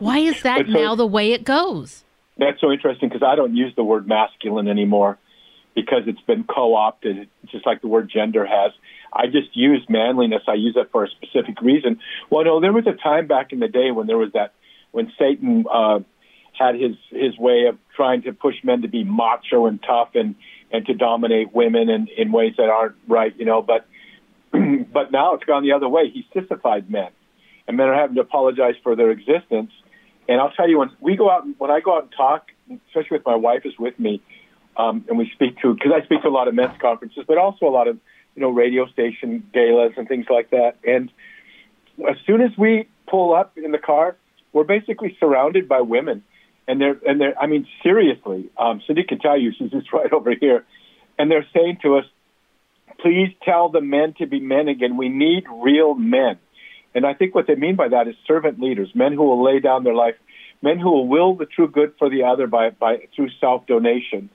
Why 0.00 0.18
is 0.18 0.42
that 0.42 0.66
so, 0.66 0.72
now 0.72 0.96
the 0.96 1.06
way 1.06 1.30
it 1.30 1.44
goes? 1.44 2.02
That's 2.36 2.60
so 2.60 2.72
interesting 2.72 3.08
because 3.08 3.22
I 3.22 3.36
don't 3.36 3.54
use 3.54 3.72
the 3.76 3.84
word 3.84 4.08
masculine 4.08 4.66
anymore 4.66 5.16
because 5.76 6.02
it's 6.08 6.22
been 6.22 6.42
co 6.42 6.74
opted, 6.74 7.28
just 7.52 7.66
like 7.66 7.82
the 7.82 7.88
word 7.88 8.10
gender 8.12 8.44
has. 8.44 8.72
I 9.12 9.26
just 9.26 9.54
use 9.56 9.84
manliness. 9.88 10.42
I 10.46 10.54
use 10.54 10.76
it 10.76 10.88
for 10.92 11.04
a 11.04 11.08
specific 11.08 11.60
reason. 11.60 12.00
Well, 12.30 12.44
no, 12.44 12.60
there 12.60 12.72
was 12.72 12.86
a 12.86 12.92
time 12.92 13.26
back 13.26 13.52
in 13.52 13.60
the 13.60 13.68
day 13.68 13.90
when 13.90 14.06
there 14.06 14.18
was 14.18 14.32
that, 14.34 14.52
when 14.92 15.12
Satan 15.18 15.64
uh, 15.72 16.00
had 16.58 16.74
his 16.74 16.96
his 17.10 17.36
way 17.38 17.66
of 17.68 17.78
trying 17.96 18.22
to 18.22 18.32
push 18.32 18.56
men 18.62 18.82
to 18.82 18.88
be 18.88 19.04
macho 19.04 19.66
and 19.66 19.82
tough 19.82 20.10
and 20.14 20.34
and 20.70 20.86
to 20.86 20.94
dominate 20.94 21.52
women 21.52 21.88
in, 21.88 22.08
in 22.16 22.32
ways 22.32 22.54
that 22.56 22.68
aren't 22.68 22.94
right, 23.08 23.34
you 23.36 23.44
know. 23.44 23.62
But 23.62 23.86
but 24.52 25.12
now 25.12 25.34
it's 25.34 25.44
gone 25.44 25.62
the 25.62 25.72
other 25.72 25.88
way. 25.88 26.10
He 26.10 26.26
sissified 26.34 26.90
men, 26.90 27.10
and 27.66 27.76
men 27.76 27.88
are 27.88 27.94
having 27.94 28.16
to 28.16 28.22
apologize 28.22 28.74
for 28.82 28.96
their 28.96 29.10
existence. 29.10 29.72
And 30.28 30.40
I'll 30.40 30.52
tell 30.52 30.68
you, 30.68 30.78
when 30.78 30.90
we 31.00 31.16
go 31.16 31.30
out, 31.30 31.44
when 31.58 31.70
I 31.70 31.80
go 31.80 31.96
out 31.96 32.04
and 32.04 32.12
talk, 32.12 32.48
especially 32.88 33.18
with 33.18 33.26
my 33.26 33.34
wife 33.34 33.62
is 33.64 33.72
with 33.78 33.98
me, 33.98 34.22
um, 34.76 35.04
and 35.08 35.18
we 35.18 35.30
speak 35.34 35.58
to 35.62 35.74
because 35.74 35.92
I 35.94 36.04
speak 36.04 36.22
to 36.22 36.28
a 36.28 36.30
lot 36.30 36.46
of 36.46 36.54
men's 36.54 36.78
conferences, 36.80 37.24
but 37.26 37.38
also 37.38 37.66
a 37.66 37.70
lot 37.70 37.88
of 37.88 37.98
you 38.34 38.42
know 38.42 38.50
radio 38.50 38.86
station 38.88 39.48
galas 39.52 39.92
and 39.96 40.08
things 40.08 40.26
like 40.30 40.50
that. 40.50 40.76
And 40.84 41.10
as 42.08 42.16
soon 42.26 42.40
as 42.40 42.50
we 42.56 42.88
pull 43.08 43.34
up 43.34 43.56
in 43.56 43.72
the 43.72 43.78
car, 43.78 44.16
we're 44.52 44.64
basically 44.64 45.16
surrounded 45.20 45.68
by 45.68 45.80
women 45.80 46.22
and 46.70 46.80
they're 46.80 46.96
and 47.04 47.20
they're 47.20 47.38
I 47.38 47.46
mean 47.46 47.66
seriously, 47.82 48.48
um, 48.56 48.80
Cindy 48.86 49.02
can 49.02 49.18
tell 49.18 49.38
you 49.38 49.52
she's 49.56 49.70
just 49.70 49.92
right 49.92 50.12
over 50.12 50.32
here, 50.38 50.64
and 51.18 51.30
they're 51.30 51.46
saying 51.52 51.78
to 51.82 51.96
us, 51.96 52.04
please 53.00 53.34
tell 53.44 53.68
the 53.70 53.80
men 53.80 54.14
to 54.18 54.26
be 54.26 54.40
men 54.40 54.68
again. 54.68 54.96
We 54.96 55.08
need 55.08 55.44
real 55.52 55.94
men, 55.94 56.38
and 56.94 57.04
I 57.04 57.14
think 57.14 57.34
what 57.34 57.48
they 57.48 57.56
mean 57.56 57.74
by 57.74 57.88
that 57.88 58.06
is 58.06 58.14
servant 58.26 58.60
leaders, 58.60 58.90
men 58.94 59.12
who 59.12 59.24
will 59.24 59.42
lay 59.44 59.58
down 59.58 59.82
their 59.82 59.94
life, 59.94 60.14
men 60.62 60.78
who 60.78 60.90
will 60.90 61.08
will 61.08 61.34
the 61.34 61.46
true 61.46 61.68
good 61.68 61.94
for 61.98 62.08
the 62.08 62.22
other 62.22 62.46
by 62.46 62.70
by 62.70 63.08
through 63.16 63.30
self 63.40 63.66
donation, 63.66 64.30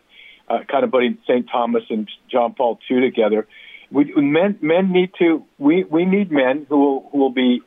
uh, 0.50 0.60
kind 0.70 0.84
of 0.84 0.92
putting 0.92 1.18
St. 1.24 1.48
Thomas 1.50 1.84
and 1.90 2.10
John 2.30 2.54
Paul 2.54 2.80
II 2.92 3.00
together. 3.00 3.48
We 3.92 4.13
men 4.15 4.58
men 4.62 4.92
need 4.92 5.12
to 5.20 5.46
we 5.58 5.84
we 5.84 6.06
need 6.06 6.32
men 6.32 6.65
who 6.68 6.77
will 6.77 7.10
who 7.12 7.18
will 7.20 7.32
be 7.32 7.62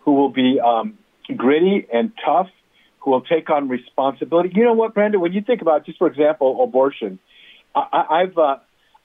who 0.00 0.14
will 0.14 0.30
be 0.30 0.58
um, 0.60 0.98
gritty 1.36 1.86
and 1.92 2.12
tough 2.24 2.48
who 3.00 3.12
will 3.12 3.22
take 3.22 3.50
on 3.50 3.68
responsibility. 3.68 4.50
You 4.54 4.64
know 4.64 4.74
what, 4.74 4.94
Brenda? 4.94 5.18
When 5.18 5.32
you 5.32 5.42
think 5.42 5.62
about, 5.62 5.86
just 5.86 5.98
for 5.98 6.06
example, 6.06 6.62
abortion, 6.62 7.18
I, 7.74 8.22
I've 8.22 8.38
uh, 8.38 8.56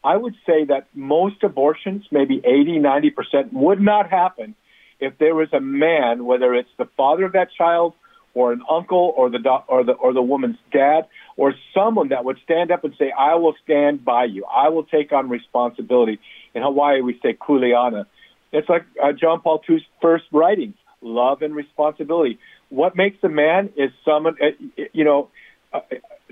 I 0.03 0.17
would 0.17 0.35
say 0.45 0.65
that 0.65 0.87
most 0.93 1.43
abortions, 1.43 2.05
maybe 2.11 2.41
80, 2.43 2.79
90 2.79 3.09
percent, 3.11 3.53
would 3.53 3.81
not 3.81 4.09
happen 4.09 4.55
if 4.99 5.17
there 5.17 5.35
was 5.35 5.49
a 5.53 5.59
man, 5.59 6.25
whether 6.25 6.53
it's 6.53 6.69
the 6.77 6.87
father 6.97 7.25
of 7.25 7.33
that 7.33 7.49
child 7.57 7.93
or 8.33 8.51
an 8.51 8.61
uncle 8.69 9.13
or 9.15 9.29
the 9.29 9.39
or 9.67 9.83
the 9.83 9.93
or 9.93 10.13
the 10.13 10.21
woman's 10.21 10.57
dad 10.71 11.07
or 11.37 11.53
someone 11.73 12.09
that 12.09 12.25
would 12.25 12.37
stand 12.43 12.71
up 12.71 12.83
and 12.83 12.93
say, 12.99 13.11
"I 13.11 13.35
will 13.35 13.55
stand 13.63 14.03
by 14.03 14.25
you. 14.25 14.45
I 14.45 14.69
will 14.69 14.83
take 14.83 15.11
on 15.11 15.29
responsibility." 15.29 16.19
In 16.55 16.63
Hawaii, 16.63 17.01
we 17.01 17.19
say 17.21 17.33
"kuleana." 17.33 18.05
It's 18.51 18.67
like 18.69 18.85
uh, 19.03 19.11
John 19.11 19.41
Paul 19.41 19.61
II's 19.69 19.83
first 20.01 20.25
writings: 20.31 20.75
love 21.01 21.43
and 21.43 21.53
responsibility 21.53 22.39
what 22.69 22.95
makes 22.95 23.17
a 23.23 23.29
man 23.29 23.69
is 23.75 23.91
someone, 24.03 24.35
uh, 24.41 24.83
you 24.93 25.03
know, 25.03 25.29
uh, 25.73 25.81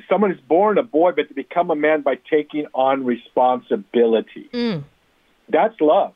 someone 0.10 0.32
is 0.32 0.39
born 0.48 0.77
a 0.77 0.84
boy, 0.84 1.12
but 1.15 1.27
to 1.27 1.34
become 1.34 1.72
a 1.72 1.75
man 1.75 2.01
by 2.01 2.15
taking 2.30 2.65
on 2.74 3.06
responsibility. 3.06 4.50
Mm. 4.53 4.84
That's 5.50 5.80
love. 5.80 6.13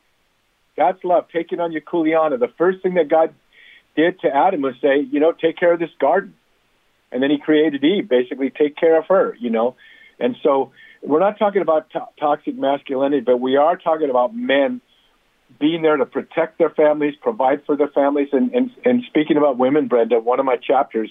That's 0.76 1.02
love. 1.04 1.26
Taking 1.32 1.60
on 1.60 1.72
your 1.72 1.82
kuleana. 1.82 2.38
The 2.38 2.52
first 2.58 2.82
thing 2.82 2.94
that 2.94 3.08
God 3.08 3.34
did 3.96 4.20
to 4.20 4.28
Adam 4.28 4.62
was 4.62 4.74
say, 4.80 5.00
you 5.00 5.20
know, 5.20 5.32
take 5.32 5.56
care 5.56 5.72
of 5.72 5.80
this 5.80 5.90
garden. 5.98 6.34
And 7.10 7.22
then 7.22 7.30
he 7.30 7.38
created 7.38 7.82
Eve, 7.82 8.08
basically 8.08 8.50
take 8.50 8.76
care 8.76 8.98
of 8.98 9.06
her, 9.08 9.34
you 9.40 9.50
know. 9.50 9.76
And 10.20 10.36
so 10.42 10.72
we're 11.02 11.20
not 11.20 11.38
talking 11.38 11.62
about 11.62 11.90
to- 11.90 12.08
toxic 12.18 12.56
masculinity, 12.56 13.20
but 13.20 13.38
we 13.40 13.56
are 13.56 13.76
talking 13.76 14.10
about 14.10 14.34
men 14.34 14.80
being 15.58 15.82
there 15.82 15.96
to 15.96 16.06
protect 16.06 16.58
their 16.58 16.70
families, 16.70 17.14
provide 17.20 17.64
for 17.64 17.76
their 17.76 17.88
families. 17.88 18.28
And, 18.32 18.52
and, 18.52 18.70
and 18.84 19.02
speaking 19.08 19.36
about 19.36 19.58
women, 19.58 19.88
Brenda, 19.88 20.20
one 20.20 20.40
of 20.40 20.46
my 20.46 20.56
chapters 20.56 21.10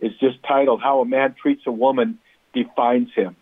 is 0.00 0.12
just 0.18 0.42
titled 0.46 0.80
How 0.82 1.00
a 1.00 1.04
Man 1.04 1.34
Treats 1.40 1.62
a 1.66 1.72
Woman 1.72 2.18
Defines 2.52 3.08
Him. 3.14 3.36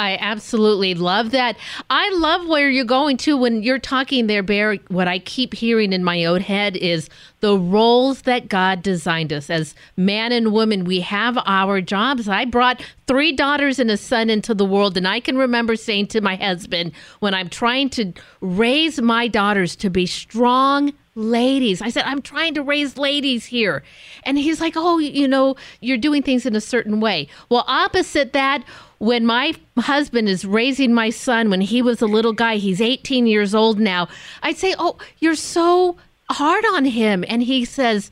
I 0.00 0.16
absolutely 0.20 0.94
love 0.94 1.30
that. 1.30 1.56
I 1.88 2.10
love 2.16 2.48
where 2.48 2.68
you're 2.68 2.84
going 2.84 3.16
to 3.18 3.36
when 3.36 3.62
you're 3.62 3.78
talking 3.78 4.26
there, 4.26 4.42
Bear. 4.42 4.76
What 4.88 5.06
I 5.06 5.20
keep 5.20 5.54
hearing 5.54 5.92
in 5.92 6.02
my 6.02 6.24
own 6.24 6.40
head 6.40 6.76
is 6.76 7.08
the 7.40 7.56
roles 7.56 8.22
that 8.22 8.48
God 8.48 8.82
designed 8.82 9.32
us 9.32 9.50
as 9.50 9.74
man 9.96 10.32
and 10.32 10.52
woman. 10.52 10.84
We 10.84 11.00
have 11.02 11.38
our 11.46 11.80
jobs. 11.80 12.28
I 12.28 12.44
brought 12.44 12.84
three 13.06 13.32
daughters 13.32 13.78
and 13.78 13.90
a 13.90 13.96
son 13.96 14.30
into 14.30 14.52
the 14.52 14.64
world, 14.64 14.96
and 14.96 15.06
I 15.06 15.20
can 15.20 15.38
remember 15.38 15.76
saying 15.76 16.08
to 16.08 16.20
my 16.20 16.34
husband 16.36 16.92
when 17.20 17.32
I'm 17.32 17.48
trying 17.48 17.90
to 17.90 18.12
raise 18.40 19.00
my 19.00 19.28
daughters 19.28 19.76
to 19.76 19.90
be 19.90 20.06
strong, 20.06 20.92
ladies. 21.14 21.80
I 21.80 21.90
said, 21.90 22.04
I'm 22.06 22.22
trying 22.22 22.54
to 22.54 22.62
raise 22.62 22.98
ladies 22.98 23.46
here. 23.46 23.82
And 24.24 24.38
he's 24.38 24.60
like, 24.60 24.74
Oh, 24.76 24.98
you 24.98 25.28
know, 25.28 25.56
you're 25.80 25.98
doing 25.98 26.22
things 26.22 26.46
in 26.46 26.56
a 26.56 26.60
certain 26.60 27.00
way. 27.00 27.28
Well, 27.48 27.64
opposite 27.68 28.32
that, 28.32 28.64
when 28.98 29.26
my 29.26 29.54
husband 29.78 30.28
is 30.28 30.44
raising 30.44 30.94
my 30.94 31.10
son 31.10 31.50
when 31.50 31.60
he 31.60 31.82
was 31.82 32.00
a 32.00 32.06
little 32.06 32.32
guy, 32.32 32.56
he's 32.56 32.80
18 32.80 33.26
years 33.26 33.54
old 33.54 33.78
now, 33.78 34.08
I'd 34.42 34.56
say, 34.56 34.74
Oh, 34.78 34.98
you're 35.18 35.34
so 35.34 35.96
hard 36.30 36.64
on 36.72 36.84
him. 36.84 37.24
And 37.28 37.42
he 37.42 37.64
says, 37.64 38.10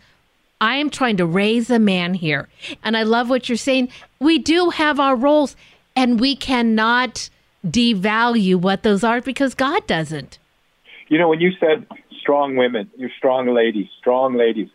I 0.60 0.76
am 0.76 0.90
trying 0.90 1.16
to 1.16 1.26
raise 1.26 1.70
a 1.70 1.78
man 1.78 2.14
here. 2.14 2.48
And 2.84 2.96
I 2.96 3.02
love 3.02 3.28
what 3.28 3.48
you're 3.48 3.56
saying. 3.56 3.88
We 4.20 4.38
do 4.38 4.70
have 4.70 5.00
our 5.00 5.16
roles, 5.16 5.56
and 5.96 6.20
we 6.20 6.36
cannot 6.36 7.28
devalue 7.66 8.56
what 8.56 8.84
those 8.84 9.02
are 9.02 9.20
because 9.20 9.54
God 9.54 9.86
doesn't. 9.86 10.38
You 11.08 11.18
know, 11.18 11.28
when 11.28 11.40
you 11.40 11.50
said 11.58 11.86
strong 12.20 12.56
women, 12.56 12.90
you're 12.96 13.10
strong 13.18 13.52
ladies, 13.52 13.88
strong 13.98 14.34
ladies, 14.36 14.68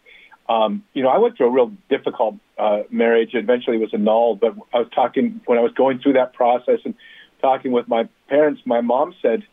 um, 0.50 0.84
you 0.94 1.04
know, 1.04 1.10
I 1.10 1.18
went 1.18 1.38
through 1.38 1.48
a 1.48 1.52
real 1.52 1.72
difficult 1.90 2.36
uh, 2.58 2.84
marriage. 2.90 3.32
Eventually, 3.34 3.78
was 3.78 3.94
annulled. 3.94 4.40
But 4.40 4.56
I 4.74 4.80
was 4.80 4.88
talking 4.94 5.42
when 5.46 5.58
I 5.58 5.62
was 5.62 5.74
going 5.74 6.00
through 6.00 6.14
that 6.14 6.34
process 6.34 6.80
and 6.86 6.96
talking 7.42 7.72
with 7.72 7.88
my 7.88 8.08
parents. 8.30 8.62
My 8.66 8.82
mom 8.82 9.14
said, 9.22 9.44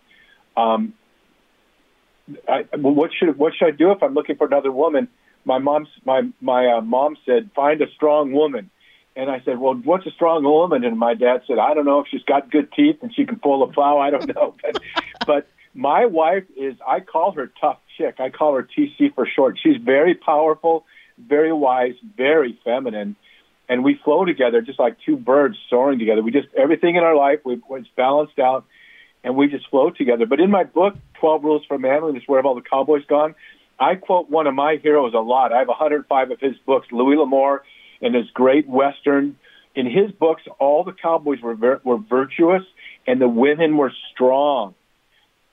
um, 0.57 0.95
I, 2.49 2.65
"What 2.77 3.11
should 3.19 3.37
what 3.37 3.55
should 3.55 3.69
I 3.69 3.71
do 3.73 3.91
if 3.91 4.03
I'm 4.03 4.15
looking 4.15 4.37
for 4.37 4.47
another 4.47 4.71
woman?" 4.71 5.09
My 5.45 5.59
mom's 5.59 5.89
my 6.05 6.23
my 6.41 6.79
uh, 6.79 6.81
mom 6.81 7.17
said, 7.27 7.51
"Find 7.55 7.81
a 7.83 7.91
strong 7.95 8.33
woman." 8.33 8.71
And 9.17 9.31
I 9.31 9.41
said, 9.45 9.59
"Well, 9.59 9.75
what's 9.75 10.07
a 10.07 10.11
strong 10.13 10.45
woman?" 10.45 10.85
And 10.85 10.99
my 10.99 11.15
dad 11.15 11.43
said, 11.47 11.59
"I 11.59 11.75
don't 11.75 11.85
know 11.85 12.01
if 12.01 12.07
she's 12.09 12.23
got 12.23 12.51
good 12.51 12.73
teeth 12.73 12.97
and 13.03 13.15
she 13.15 13.27
can 13.27 13.39
pull 13.41 13.63
a 13.65 13.73
plow. 13.73 13.99
I 13.99 14.11
don't 14.11 14.29
know." 14.35 14.55
But, 14.63 14.81
but 15.27 15.49
my 15.75 16.07
wife 16.07 16.45
is 16.57 16.75
I 16.87 17.01
call 17.01 17.33
her 17.33 17.51
tough 17.61 17.79
chick. 17.99 18.17
I 18.21 18.31
call 18.31 18.55
her 18.55 18.63
TC 18.63 19.15
for 19.15 19.27
short. 19.27 19.59
She's 19.61 19.77
very 19.77 20.15
powerful, 20.15 20.87
very 21.19 21.53
wise, 21.53 21.95
very 22.17 22.59
feminine, 22.65 23.17
and 23.69 23.83
we 23.83 23.99
flow 24.05 24.25
together 24.25 24.63
just 24.63 24.79
like 24.79 24.97
two 25.05 25.17
birds 25.17 25.57
soaring 25.69 25.99
together. 25.99 26.23
We 26.23 26.31
just 26.31 26.49
everything 26.57 26.95
in 26.97 27.03
our 27.03 27.17
life 27.17 27.41
we 27.45 27.61
it's 27.71 27.89
balanced 27.97 28.39
out, 28.39 28.65
and 29.25 29.37
we 29.37 29.49
just 29.49 29.69
flow 29.69 29.91
together. 29.91 30.27
But 30.27 30.41
in 30.41 30.51
my 30.51 30.65
book, 30.65 30.95
Twelve 31.19 31.43
Rules 31.43 31.65
for 31.67 31.79
Manliness, 31.79 32.23
where 32.27 32.39
have 32.39 32.47
all 32.47 32.55
the 32.55 32.63
cowboys 32.63 33.05
gone? 33.09 33.35
I 33.79 33.97
quote 33.97 34.31
one 34.31 34.47
of 34.47 34.55
my 34.55 34.77
heroes 34.81 35.15
a 35.15 35.19
lot. 35.19 35.53
I 35.53 35.59
have 35.59 35.67
105 35.67 36.31
of 36.31 36.39
his 36.39 36.55
books, 36.65 36.87
Louis 36.93 37.17
L'Amour, 37.17 37.65
and 38.01 38.15
his 38.15 38.31
great 38.33 38.69
Western. 38.69 39.37
In 39.75 39.87
his 39.87 40.13
books, 40.13 40.43
all 40.61 40.85
the 40.85 40.93
cowboys 40.93 41.41
were 41.41 41.81
were 41.83 41.99
virtuous, 41.99 42.63
and 43.09 43.21
the 43.21 43.29
women 43.29 43.77
were 43.77 43.93
strong 44.13 44.77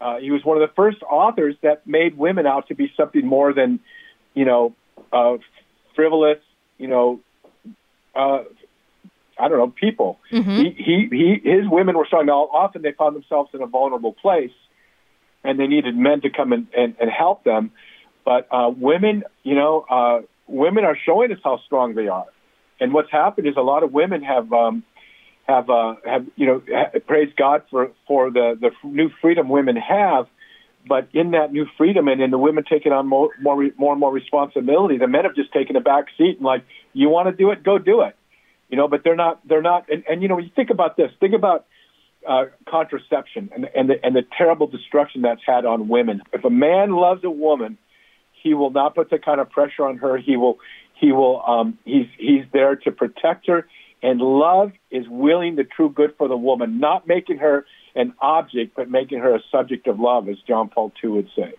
uh, 0.01 0.17
he 0.17 0.31
was 0.31 0.43
one 0.43 0.62
of 0.62 0.67
the 0.67 0.74
first 0.75 0.98
authors 1.03 1.55
that 1.62 1.86
made 1.86 2.17
women 2.17 2.48
out 2.48 2.67
to 2.70 2.75
be 2.75 2.91
something 2.98 3.25
more 3.25 3.53
than, 3.53 3.79
you 4.34 4.46
know, 4.46 4.74
uh, 5.13 5.38
frivolous, 5.96 6.39
you 6.77 6.88
know, 6.88 7.20
uh, 8.15 8.43
I 9.39 9.48
don't 9.48 9.58
know, 9.58 9.67
people. 9.67 10.20
Mm-hmm. 10.31 10.58
He, 10.58 10.70
he, 10.77 11.08
he, 11.43 11.50
his 11.50 11.70
women 11.70 11.98
were 11.98 12.05
strong. 12.05 12.25
Now, 12.25 12.41
often 12.41 12.81
they 12.81 12.91
found 12.91 13.15
themselves 13.15 13.51
in 13.53 13.62
a 13.62 13.67
vulnerable 13.67 14.13
place, 14.13 14.51
and 15.43 15.60
they 15.60 15.67
needed 15.67 15.96
men 15.96 16.22
to 16.22 16.29
come 16.29 16.51
and, 16.51 16.67
and, 16.75 16.96
and 17.00 17.10
help 17.10 17.43
them. 17.43 17.72
But 18.25 18.48
uh, 18.51 18.72
women, 18.75 19.24
you 19.43 19.55
know, 19.55 19.86
uh, 19.89 20.22
women 20.48 20.84
are 20.84 20.98
showing 21.05 21.31
us 21.31 21.39
how 21.43 21.60
strong 21.65 21.96
they 21.96 22.08
are. 22.08 22.27
And 22.79 22.93
what's 22.93 23.12
happened 23.12 23.48
is 23.48 23.55
a 23.58 23.62
lot 23.62 23.84
of 23.84 23.93
women 23.93 24.24
have 24.24 24.51
um, 24.53 24.84
have 25.48 25.69
uh, 25.69 25.95
have 26.05 26.25
you 26.36 26.45
know 26.45 26.62
praise 27.07 27.31
God 27.38 27.63
for 27.69 27.91
for 28.07 28.31
the 28.31 28.57
the 28.60 28.71
new 28.83 29.10
freedom 29.21 29.50
women 29.50 29.75
have. 29.75 30.27
But 30.88 31.10
in 31.13 31.31
that 31.31 31.53
new 31.53 31.67
freedom 31.77 32.07
and 32.07 32.21
in 32.21 32.31
the 32.31 32.39
women 32.39 32.63
taking 32.67 32.91
on 32.91 33.07
more 33.07 33.29
more 33.39 33.69
more 33.77 33.91
and 33.93 34.00
more 34.00 34.12
responsibility, 34.12 34.98
the 34.98 35.07
men 35.07 35.25
have 35.25 35.36
just 35.36 35.53
taken 35.53 35.75
a 35.75 35.81
back 35.81 36.05
seat 36.17 36.38
and 36.38 36.45
like, 36.45 36.63
you 36.93 37.10
want 37.10 37.27
to 37.27 37.33
do 37.33 37.51
it, 37.51 37.63
go 37.63 37.77
do 37.77 38.01
it, 38.01 38.15
you 38.69 38.77
know. 38.77 38.88
But 38.88 39.03
they're 39.03 39.15
not 39.15 39.48
they're 39.48 39.62
not. 39.62 39.91
And, 39.91 40.03
and 40.10 40.21
you 40.21 40.27
know, 40.27 40.36
when 40.36 40.45
you 40.45 40.51
think 40.55 40.71
about 40.71 40.98
this, 40.98 41.12
think 41.19 41.36
about 41.36 41.65
uh, 42.27 42.45
contraception 42.67 43.51
and 43.53 43.69
and 43.75 43.89
the, 43.91 44.03
and 44.03 44.15
the 44.15 44.24
terrible 44.36 44.67
destruction 44.67 45.21
that's 45.21 45.41
had 45.45 45.65
on 45.65 45.88
women. 45.88 46.24
If 46.33 46.43
a 46.45 46.50
man 46.50 46.91
loves 46.91 47.24
a 47.24 47.29
woman, 47.29 47.77
he 48.41 48.53
will 48.53 48.71
not 48.71 48.95
put 48.95 49.10
the 49.10 49.19
kind 49.19 49.39
of 49.39 49.50
pressure 49.50 49.86
on 49.86 49.98
her. 49.98 50.17
He 50.17 50.36
will 50.36 50.57
he 51.00 51.12
will 51.12 51.43
um, 51.45 51.77
he's 51.86 52.07
he's 52.17 52.45
there 52.53 52.75
to 52.75 52.91
protect 52.91 53.48
her. 53.48 53.67
And 54.03 54.20
love 54.20 54.72
is 54.89 55.05
willing 55.08 55.55
the 55.55 55.63
true 55.63 55.89
good 55.89 56.15
for 56.17 56.27
the 56.27 56.38
woman, 56.38 56.79
not 56.79 57.08
making 57.08 57.38
her 57.38 57.65
an 57.96 58.13
object, 58.20 58.75
but 58.75 58.89
making 58.89 59.20
her 59.20 59.36
a 59.36 59.39
subject 59.51 59.88
of 59.88 60.00
love, 60.00 60.27
as 60.27 60.38
John 60.48 60.70
Paul 60.70 60.91
II 61.03 61.12
would 61.12 61.29
say. 61.36 61.53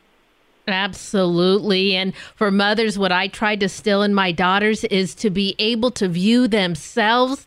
Absolutely. 0.66 1.96
And 1.96 2.14
for 2.36 2.50
mothers, 2.50 2.98
what 2.98 3.12
I 3.12 3.28
try 3.28 3.56
to 3.56 3.68
still 3.68 4.02
in 4.02 4.14
my 4.14 4.32
daughters 4.32 4.84
is 4.84 5.14
to 5.16 5.30
be 5.30 5.54
able 5.58 5.90
to 5.92 6.08
view 6.08 6.46
themselves 6.46 7.46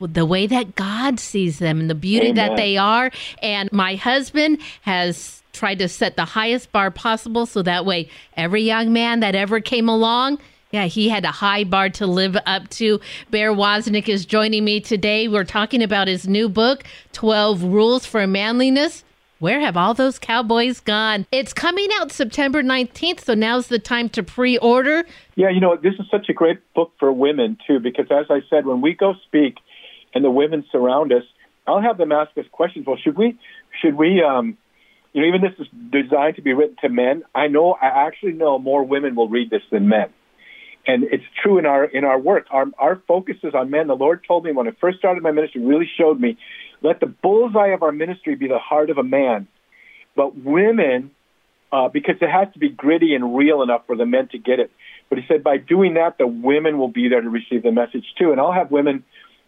the 0.00 0.26
way 0.26 0.46
that 0.46 0.74
God 0.74 1.18
sees 1.18 1.58
them 1.58 1.80
and 1.80 1.88
the 1.88 1.94
beauty 1.94 2.28
Amen. 2.28 2.48
that 2.48 2.56
they 2.56 2.76
are. 2.76 3.10
And 3.42 3.70
my 3.72 3.94
husband 3.94 4.60
has 4.82 5.42
tried 5.52 5.78
to 5.78 5.88
set 5.88 6.16
the 6.16 6.24
highest 6.24 6.70
bar 6.72 6.90
possible 6.90 7.46
so 7.46 7.62
that 7.62 7.86
way 7.86 8.08
every 8.36 8.62
young 8.62 8.92
man 8.92 9.20
that 9.20 9.34
ever 9.34 9.60
came 9.60 9.88
along 9.88 10.38
yeah, 10.70 10.86
he 10.86 11.08
had 11.08 11.24
a 11.24 11.30
high 11.30 11.64
bar 11.64 11.88
to 11.90 12.06
live 12.06 12.36
up 12.44 12.68
to. 12.70 13.00
Bear 13.30 13.52
Woznick 13.52 14.08
is 14.08 14.26
joining 14.26 14.64
me 14.64 14.80
today. 14.80 15.28
We're 15.28 15.44
talking 15.44 15.82
about 15.82 16.08
his 16.08 16.26
new 16.26 16.48
book, 16.48 16.84
12 17.12 17.62
Rules 17.62 18.04
for 18.04 18.26
Manliness. 18.26 19.04
Where 19.38 19.60
have 19.60 19.76
all 19.76 19.94
those 19.94 20.18
cowboys 20.18 20.80
gone? 20.80 21.26
It's 21.30 21.52
coming 21.52 21.88
out 22.00 22.10
September 22.10 22.62
19th, 22.62 23.20
so 23.20 23.34
now's 23.34 23.68
the 23.68 23.78
time 23.78 24.08
to 24.10 24.22
pre 24.22 24.56
order. 24.58 25.04
Yeah, 25.34 25.50
you 25.50 25.60
know, 25.60 25.76
this 25.76 25.94
is 25.98 26.06
such 26.10 26.28
a 26.30 26.32
great 26.32 26.58
book 26.74 26.92
for 26.98 27.12
women, 27.12 27.58
too, 27.66 27.78
because 27.78 28.06
as 28.10 28.26
I 28.30 28.40
said, 28.48 28.64
when 28.64 28.80
we 28.80 28.94
go 28.94 29.14
speak 29.26 29.58
and 30.14 30.24
the 30.24 30.30
women 30.30 30.64
surround 30.72 31.12
us, 31.12 31.22
I'll 31.66 31.82
have 31.82 31.98
them 31.98 32.12
ask 32.12 32.36
us 32.38 32.46
questions. 32.50 32.86
Well, 32.86 32.96
should 32.96 33.18
we, 33.18 33.38
should 33.82 33.96
we, 33.96 34.22
um, 34.22 34.56
you 35.12 35.20
know, 35.20 35.28
even 35.28 35.42
this 35.42 35.52
is 35.58 35.66
designed 35.92 36.36
to 36.36 36.42
be 36.42 36.54
written 36.54 36.76
to 36.80 36.88
men. 36.88 37.22
I 37.34 37.48
know, 37.48 37.76
I 37.80 38.06
actually 38.06 38.32
know 38.32 38.58
more 38.58 38.84
women 38.84 39.14
will 39.14 39.28
read 39.28 39.50
this 39.50 39.62
than 39.70 39.86
men 39.86 40.08
and 40.86 41.04
it's 41.04 41.24
true 41.42 41.58
in 41.58 41.66
our 41.66 41.84
in 41.84 42.04
our 42.04 42.18
work. 42.18 42.46
Our 42.50 42.66
our 42.78 43.02
focus 43.08 43.36
is 43.42 43.54
on 43.54 43.70
men. 43.70 43.88
The 43.88 43.94
Lord 43.96 44.24
told 44.26 44.44
me 44.44 44.52
when 44.52 44.68
I 44.68 44.72
first 44.80 44.98
started 44.98 45.22
my 45.22 45.32
ministry, 45.32 45.62
really 45.62 45.88
showed 45.98 46.20
me, 46.20 46.38
let 46.82 47.00
the 47.00 47.06
bullseye 47.06 47.68
of 47.68 47.82
our 47.82 47.92
ministry 47.92 48.36
be 48.36 48.48
the 48.48 48.58
heart 48.58 48.90
of 48.90 48.98
a 48.98 49.02
man, 49.02 49.48
but 50.14 50.36
women, 50.38 51.10
uh, 51.72 51.88
because 51.88 52.16
it 52.20 52.30
has 52.30 52.52
to 52.52 52.58
be 52.58 52.68
gritty 52.68 53.14
and 53.14 53.36
real 53.36 53.62
enough 53.62 53.82
for 53.86 53.96
the 53.96 54.06
men 54.06 54.28
to 54.28 54.38
get 54.38 54.60
it. 54.60 54.70
But 55.08 55.18
he 55.18 55.24
said 55.26 55.42
by 55.42 55.56
doing 55.56 55.94
that, 55.94 56.18
the 56.18 56.26
women 56.26 56.78
will 56.78 56.88
be 56.88 57.08
there 57.08 57.20
to 57.20 57.30
receive 57.30 57.62
the 57.62 57.72
message 57.72 58.04
too. 58.18 58.32
And 58.32 58.40
I'll 58.40 58.52
have 58.52 58.70
women 58.70 59.04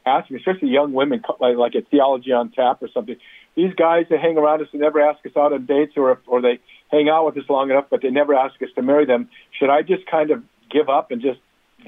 ask 0.07 0.30
me, 0.30 0.38
especially 0.38 0.68
young 0.68 0.92
women, 0.92 1.23
like 1.40 1.57
like 1.57 1.76
at 1.76 1.88
Theology 1.90 2.33
on 2.33 2.50
Tap 2.50 2.83
or 2.83 2.88
something. 2.92 3.16
These 3.54 3.75
guys 3.75 4.07
that 4.11 4.21
hang 4.21 4.38
around 4.38 4.62
us 4.62 4.68
and 4.73 4.80
never 4.80 5.00
ask 5.00 5.25
us 5.26 5.33
out 5.37 5.52
on 5.52 5.66
dates, 5.66 5.92
or 5.97 6.21
or 6.26 6.42
they 6.42 6.59
hang 6.90 7.09
out 7.09 7.26
with 7.26 7.37
us 7.42 7.49
long 7.49 7.71
enough, 7.71 7.87
but 7.90 8.02
they 8.02 8.11
never 8.11 8.35
ask 8.35 8.61
us 8.62 8.68
to 8.75 8.83
marry 8.83 9.07
them. 9.07 9.28
Should 9.59 9.71
I 9.71 9.83
just 9.83 10.07
kind 10.07 10.30
of 10.30 10.42
give 10.70 10.88
up 10.88 11.10
and 11.10 11.20
just 11.20 11.40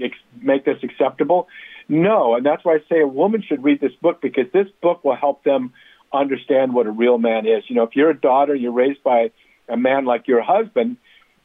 ex- 0.03 0.17
make 0.41 0.65
this 0.65 0.79
acceptable? 0.83 1.49
No, 1.89 2.37
and 2.37 2.47
that's 2.47 2.65
why 2.65 2.75
I 2.75 2.79
say 2.89 3.01
a 3.01 3.07
woman 3.07 3.43
should 3.47 3.65
read 3.65 3.81
this 3.81 3.93
book 4.01 4.21
because 4.21 4.47
this 4.53 4.69
book 4.81 5.05
will 5.05 5.17
help 5.17 5.43
them 5.45 5.73
understand 6.13 6.73
what 6.73 6.87
a 6.87 6.91
real 6.91 7.19
man 7.19 7.47
is. 7.47 7.65
You 7.69 7.77
know, 7.77 7.83
if 7.85 7.97
you're 7.97 8.11
a 8.11 8.19
daughter, 8.19 8.55
you're 8.55 8.73
raised 8.73 9.03
by 9.03 9.31
a 9.69 9.77
man 9.77 10.05
like 10.05 10.27
your 10.29 10.43
husband, 10.43 10.97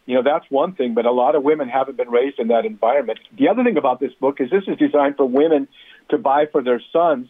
you 0.05 0.15
know, 0.15 0.21
that's 0.23 0.45
one 0.49 0.73
thing, 0.73 0.93
but 0.93 1.05
a 1.05 1.11
lot 1.11 1.35
of 1.35 1.43
women 1.43 1.67
haven't 1.67 1.97
been 1.97 2.09
raised 2.09 2.39
in 2.39 2.49
that 2.49 2.65
environment. 2.65 3.19
The 3.37 3.49
other 3.49 3.63
thing 3.63 3.77
about 3.77 3.99
this 3.99 4.13
book 4.19 4.39
is 4.39 4.49
this 4.51 4.63
is 4.67 4.77
designed 4.77 5.17
for 5.17 5.25
women 5.25 5.67
to 6.09 6.17
buy 6.17 6.45
for 6.51 6.61
their 6.61 6.81
sons 6.93 7.27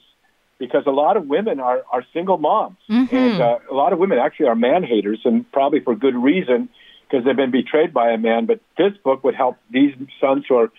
because 0.58 0.84
a 0.86 0.92
lot 0.92 1.16
of 1.16 1.28
women 1.28 1.60
are, 1.60 1.84
are 1.92 2.04
single 2.14 2.38
moms. 2.38 2.78
Mm-hmm. 2.90 3.16
And 3.16 3.42
uh, 3.42 3.60
a 3.72 3.74
lot 3.74 3.94
of 3.94 4.00
women 4.00 4.20
actually 4.20 4.48
are 4.48 4.56
man 4.56 4.84
haters, 4.84 5.20
and 5.24 5.50
probably 5.52 5.80
for 5.80 5.96
good 5.96 6.16
reason 6.16 6.70
because 7.10 7.26
they've 7.26 7.36
been 7.36 7.52
betrayed 7.52 7.94
by 7.94 8.12
a 8.12 8.18
man. 8.18 8.46
But 8.46 8.60
this 8.78 8.94
book 9.04 9.24
would 9.24 9.36
help 9.36 9.58
these 9.70 9.94
sons 10.20 10.46
who 10.48 10.56
are 10.56 10.72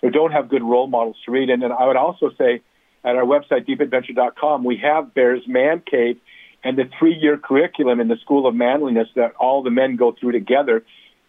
who 0.00 0.10
don't 0.10 0.32
have 0.32 0.48
good 0.48 0.62
role 0.62 0.86
models 0.86 1.16
to 1.24 1.32
read. 1.32 1.50
And 1.50 1.62
then 1.62 1.72
I 1.72 1.86
would 1.86 1.96
also 1.96 2.30
say 2.38 2.62
at 3.04 3.16
our 3.16 3.24
website 3.24 3.66
deepadventure.com 3.68 4.64
we 4.64 4.76
have 4.76 5.12
Bear's 5.12 5.42
Man 5.46 5.82
Cave 5.88 6.18
and 6.62 6.76
the 6.76 6.88
three-year 6.98 7.38
curriculum 7.38 8.00
in 8.00 8.08
the 8.08 8.16
School 8.16 8.46
of 8.46 8.54
Manliness 8.54 9.08
that 9.16 9.34
all 9.36 9.62
the 9.62 9.70
men 9.70 9.96
go 9.96 10.14
through 10.18 10.32
together. 10.32 10.84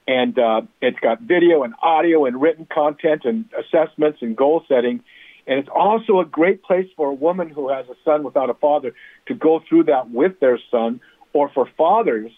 And 0.08 0.38
uh, 0.40 0.62
it's 0.82 1.00
got 1.00 1.22
video 1.22 1.64
and 1.64 1.74
audio 1.82 2.26
and 2.26 2.42
written 2.42 2.66
content 2.66 3.26
and 3.26 3.46
assessments 3.58 4.20
and 4.22 4.36
goal 4.36 4.64
setting. 4.68 5.04
And 5.46 5.60
it's 5.60 5.70
also 5.70 6.20
a 6.20 6.26
great 6.26 6.64
place 6.64 6.88
for 6.96 7.10
a 7.10 7.14
woman 7.14 7.50
who 7.50 7.70
has 7.70 7.88
a 7.90 7.96
son 8.04 8.24
without 8.24 8.50
a 8.50 8.56
father 8.56 8.94
to 9.28 9.34
go 9.36 9.62
through 9.68 9.84
that 9.86 10.10
with 10.10 10.40
their 10.40 10.60
son, 10.72 11.00
or 11.34 11.50
for 11.50 11.70
fathers 11.78 12.32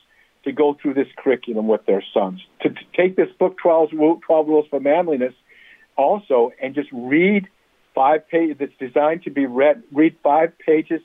to 0.44 0.52
go 0.52 0.76
through 0.82 0.96
this 0.96 1.08
curriculum 1.18 1.68
with 1.68 1.86
their 1.86 2.04
sons. 2.14 2.42
To, 2.62 2.70
to 2.70 2.82
take 2.96 3.16
this 3.16 3.30
book, 3.38 3.58
12, 3.62 3.92
12 4.26 4.48
Rules 4.48 4.66
for 4.70 4.80
Manliness, 4.80 5.34
also, 5.96 6.52
and 6.62 6.74
just 6.74 6.90
read 6.92 7.48
five 7.94 8.28
pages. 8.30 8.58
It's 8.60 8.74
designed 8.80 9.24
to 9.24 9.30
be 9.30 9.46
read. 9.46 9.84
Read 9.92 10.16
five 10.24 10.58
pages 10.58 11.02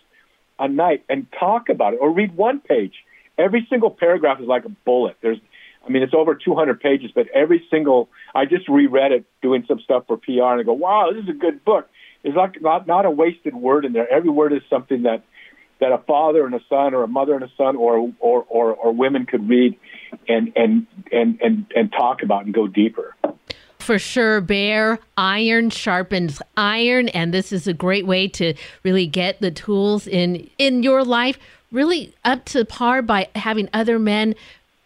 a 0.58 0.68
night 0.68 1.04
and 1.08 1.26
talk 1.38 1.68
about 1.68 1.94
it, 1.94 1.98
or 2.00 2.10
read 2.10 2.36
one 2.36 2.60
page. 2.60 2.94
Every 3.36 3.66
single 3.68 3.90
paragraph 3.90 4.40
is 4.40 4.46
like 4.46 4.64
a 4.64 4.70
bullet. 4.70 5.16
There's, 5.20 5.38
I 5.84 5.90
mean, 5.90 6.02
it's 6.02 6.14
over 6.14 6.34
200 6.34 6.80
pages, 6.80 7.10
but 7.14 7.26
every 7.34 7.66
single. 7.70 8.08
I 8.34 8.46
just 8.46 8.68
reread 8.68 9.12
it 9.12 9.24
doing 9.42 9.64
some 9.68 9.80
stuff 9.80 10.04
for 10.06 10.16
PR, 10.16 10.52
and 10.52 10.60
I 10.60 10.62
go, 10.62 10.72
"Wow, 10.72 11.10
this 11.12 11.24
is 11.24 11.28
a 11.28 11.34
good 11.34 11.64
book." 11.64 11.88
There's 12.22 12.36
like 12.36 12.60
not 12.62 12.86
not 12.86 13.04
a 13.04 13.10
wasted 13.10 13.54
word 13.54 13.84
in 13.84 13.92
there. 13.92 14.10
Every 14.10 14.30
word 14.30 14.52
is 14.52 14.62
something 14.70 15.02
that 15.02 15.22
that 15.80 15.92
a 15.92 15.98
father 15.98 16.46
and 16.46 16.54
a 16.54 16.60
son, 16.68 16.94
or 16.94 17.02
a 17.02 17.08
mother 17.08 17.34
and 17.34 17.44
a 17.44 17.50
son, 17.56 17.76
or 17.76 18.12
or 18.20 18.44
or, 18.48 18.74
or 18.74 18.92
women 18.92 19.26
could 19.26 19.48
read 19.48 19.78
and 20.28 20.52
and 20.56 20.86
and 21.12 21.40
and 21.40 21.66
and 21.74 21.92
talk 21.92 22.22
about 22.22 22.44
and 22.44 22.54
go 22.54 22.66
deeper. 22.66 23.14
For 23.78 23.98
sure 23.98 24.40
bear 24.40 24.98
iron 25.16 25.70
sharpens 25.70 26.42
iron 26.56 27.08
and 27.10 27.32
this 27.32 27.52
is 27.52 27.68
a 27.68 27.72
great 27.72 28.04
way 28.04 28.26
to 28.28 28.54
really 28.82 29.06
get 29.06 29.40
the 29.40 29.52
tools 29.52 30.08
in 30.08 30.50
in 30.58 30.82
your 30.82 31.04
life 31.04 31.38
really 31.70 32.12
up 32.24 32.44
to 32.46 32.64
par 32.64 33.00
by 33.02 33.28
having 33.36 33.68
other 33.72 33.98
men 33.98 34.34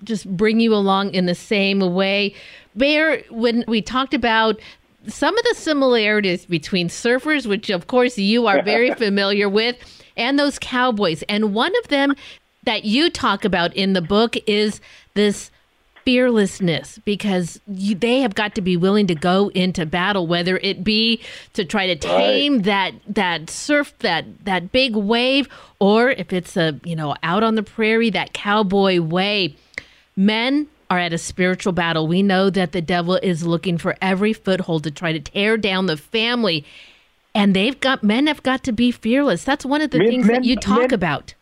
just 0.05 0.29
bring 0.37 0.61
you 0.61 0.74
along 0.74 1.14
in 1.14 1.26
the 1.26 1.35
same 1.35 1.81
way. 1.94 2.35
Bear 2.74 3.22
when 3.31 3.64
we 3.66 3.83
talked 3.83 4.14
about 4.14 4.61
some 5.06 5.36
of 5.36 5.44
the 5.44 5.54
similarities 5.54 6.44
between 6.46 6.88
surfers 6.88 7.46
which 7.46 7.70
of 7.70 7.86
course 7.86 8.18
you 8.18 8.46
are 8.46 8.62
very 8.62 8.92
familiar 9.04 9.48
with 9.48 9.76
and 10.16 10.38
those 10.38 10.58
cowboys 10.58 11.22
and 11.28 11.54
one 11.54 11.72
of 11.78 11.88
them 11.88 12.14
that 12.64 12.84
you 12.84 13.08
talk 13.10 13.44
about 13.44 13.74
in 13.74 13.94
the 13.94 14.02
book 14.02 14.36
is 14.46 14.80
this 15.14 15.50
fearlessness 16.04 16.98
because 17.04 17.60
you, 17.66 17.94
they 17.94 18.20
have 18.20 18.34
got 18.34 18.54
to 18.54 18.60
be 18.62 18.76
willing 18.76 19.06
to 19.06 19.14
go 19.14 19.48
into 19.54 19.84
battle 19.86 20.26
whether 20.26 20.56
it 20.58 20.82
be 20.82 21.20
to 21.52 21.64
try 21.64 21.86
to 21.86 21.94
tame 21.94 22.54
Right. 22.56 22.64
that 22.64 22.92
that 23.06 23.50
surf 23.50 23.92
that 24.00 24.24
that 24.44 24.72
big 24.72 24.96
wave 24.96 25.46
or 25.78 26.10
if 26.10 26.32
it's 26.32 26.56
a 26.56 26.80
you 26.84 26.96
know 26.96 27.14
out 27.22 27.42
on 27.42 27.54
the 27.54 27.62
prairie 27.62 28.10
that 28.10 28.32
cowboy 28.32 29.00
way 29.00 29.54
men 30.16 30.66
are 30.90 30.98
at 30.98 31.12
a 31.12 31.18
spiritual 31.18 31.72
battle 31.72 32.07
we 32.07 32.22
know 32.22 32.50
that 32.50 32.72
the 32.72 32.83
devil 32.83 33.16
is 33.22 33.46
looking 33.46 33.79
for 33.79 33.96
every 34.03 34.33
foothold 34.33 34.85
to 34.85 34.90
try 34.90 35.12
to 35.12 35.20
tear 35.20 35.57
down 35.57 35.87
the 35.87 35.96
family 35.96 36.64
and 37.35 37.55
they've 37.55 37.81
got 37.81 38.03
men 38.03 38.26
have 38.26 38.42
got 38.42 38.62
to 38.64 38.72
be 38.72 38.90
fearless 38.90 39.44
that's 39.44 39.64
one 39.64 39.81
of 39.81 39.90
the 39.90 39.98
Men- 39.98 40.09
things 40.09 40.26
that 40.26 40.44
you 40.44 40.57
talk 40.57 40.81
men- 40.81 40.94
about 40.94 41.35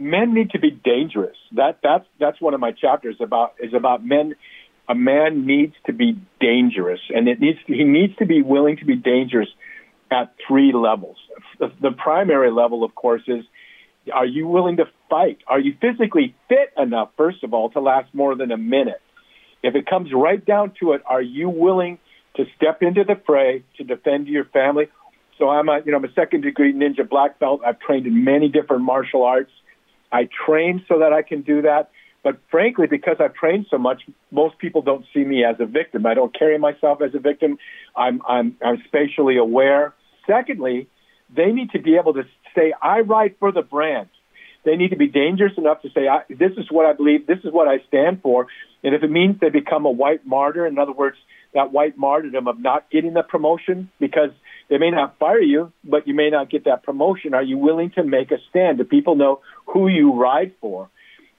men 0.00 0.32
need 0.34 0.50
to 0.50 0.58
be 0.58 0.70
dangerous. 0.70 1.36
That 1.52 1.78
that's 1.82 2.06
that's 2.18 2.40
one 2.40 2.54
of 2.54 2.60
my 2.60 2.72
chapters 2.72 3.16
about 3.20 3.54
is 3.60 3.74
about 3.74 4.04
men. 4.04 4.34
A 4.88 4.94
man 4.94 5.46
needs 5.46 5.74
to 5.86 5.92
be 5.92 6.18
dangerous, 6.40 7.00
and 7.14 7.28
it 7.28 7.38
needs 7.38 7.58
to, 7.66 7.72
he 7.72 7.84
needs 7.84 8.16
to 8.16 8.26
be 8.26 8.42
willing 8.42 8.78
to 8.78 8.84
be 8.84 8.96
dangerous 8.96 9.48
at 10.10 10.34
three 10.48 10.72
levels. 10.72 11.16
The, 11.60 11.70
the 11.80 11.92
primary 11.92 12.50
level, 12.50 12.82
of 12.82 12.94
course, 12.96 13.22
is 13.28 13.44
are 14.12 14.26
you 14.26 14.48
willing 14.48 14.78
to 14.78 14.86
Are 15.10 15.58
you 15.58 15.74
physically 15.80 16.34
fit 16.48 16.72
enough, 16.76 17.10
first 17.16 17.42
of 17.42 17.52
all, 17.52 17.70
to 17.70 17.80
last 17.80 18.14
more 18.14 18.34
than 18.36 18.50
a 18.52 18.56
minute? 18.56 19.00
If 19.62 19.74
it 19.74 19.86
comes 19.86 20.10
right 20.14 20.44
down 20.44 20.72
to 20.80 20.92
it, 20.92 21.02
are 21.06 21.22
you 21.22 21.48
willing 21.48 21.98
to 22.36 22.44
step 22.56 22.82
into 22.82 23.04
the 23.04 23.20
fray 23.26 23.64
to 23.76 23.84
defend 23.84 24.28
your 24.28 24.44
family? 24.46 24.88
So 25.38 25.48
I'm 25.48 25.68
a 25.68 25.80
you 25.84 25.92
know 25.92 25.98
I'm 25.98 26.04
a 26.04 26.12
second 26.12 26.42
degree 26.42 26.72
ninja 26.72 27.08
black 27.08 27.38
belt. 27.38 27.62
I've 27.66 27.80
trained 27.80 28.06
in 28.06 28.24
many 28.24 28.48
different 28.48 28.82
martial 28.82 29.24
arts. 29.24 29.50
I 30.12 30.28
train 30.46 30.84
so 30.88 30.98
that 30.98 31.12
I 31.12 31.22
can 31.22 31.42
do 31.42 31.62
that. 31.62 31.90
But 32.22 32.38
frankly, 32.50 32.86
because 32.86 33.16
I've 33.18 33.34
trained 33.34 33.66
so 33.70 33.78
much, 33.78 34.02
most 34.30 34.58
people 34.58 34.82
don't 34.82 35.04
see 35.14 35.24
me 35.24 35.44
as 35.44 35.56
a 35.58 35.66
victim. 35.66 36.04
I 36.04 36.14
don't 36.14 36.36
carry 36.38 36.58
myself 36.58 37.00
as 37.00 37.14
a 37.14 37.18
victim. 37.18 37.58
I'm 37.96 38.20
I'm 38.28 38.56
I'm 38.64 38.82
spatially 38.86 39.38
aware. 39.38 39.94
Secondly, 40.26 40.88
they 41.34 41.52
need 41.52 41.70
to 41.70 41.80
be 41.80 41.96
able 41.96 42.12
to 42.14 42.24
say, 42.54 42.74
"I 42.82 43.00
write 43.00 43.38
for 43.38 43.50
the 43.52 43.62
brand." 43.62 44.08
They 44.64 44.76
need 44.76 44.90
to 44.90 44.96
be 44.96 45.08
dangerous 45.08 45.52
enough 45.56 45.82
to 45.82 45.90
say, 45.90 46.08
"This 46.28 46.52
is 46.56 46.70
what 46.70 46.86
I 46.86 46.92
believe. 46.92 47.26
This 47.26 47.38
is 47.44 47.52
what 47.52 47.68
I 47.68 47.78
stand 47.88 48.22
for." 48.22 48.46
And 48.82 48.94
if 48.94 49.02
it 49.02 49.10
means 49.10 49.38
they 49.38 49.50
become 49.50 49.84
a 49.86 49.90
white 49.90 50.26
martyr, 50.26 50.66
in 50.66 50.78
other 50.78 50.92
words, 50.92 51.16
that 51.52 51.72
white 51.72 51.98
martyrdom 51.98 52.46
of 52.46 52.60
not 52.60 52.90
getting 52.90 53.14
the 53.14 53.22
promotion 53.22 53.90
because 53.98 54.30
they 54.68 54.78
may 54.78 54.90
not 54.90 55.18
fire 55.18 55.40
you, 55.40 55.72
but 55.82 56.06
you 56.06 56.14
may 56.14 56.30
not 56.30 56.48
get 56.48 56.64
that 56.64 56.82
promotion. 56.82 57.34
Are 57.34 57.42
you 57.42 57.58
willing 57.58 57.90
to 57.92 58.04
make 58.04 58.30
a 58.30 58.38
stand? 58.50 58.78
Do 58.78 58.84
people 58.84 59.16
know 59.16 59.40
who 59.66 59.88
you 59.88 60.12
ride 60.12 60.52
for? 60.60 60.88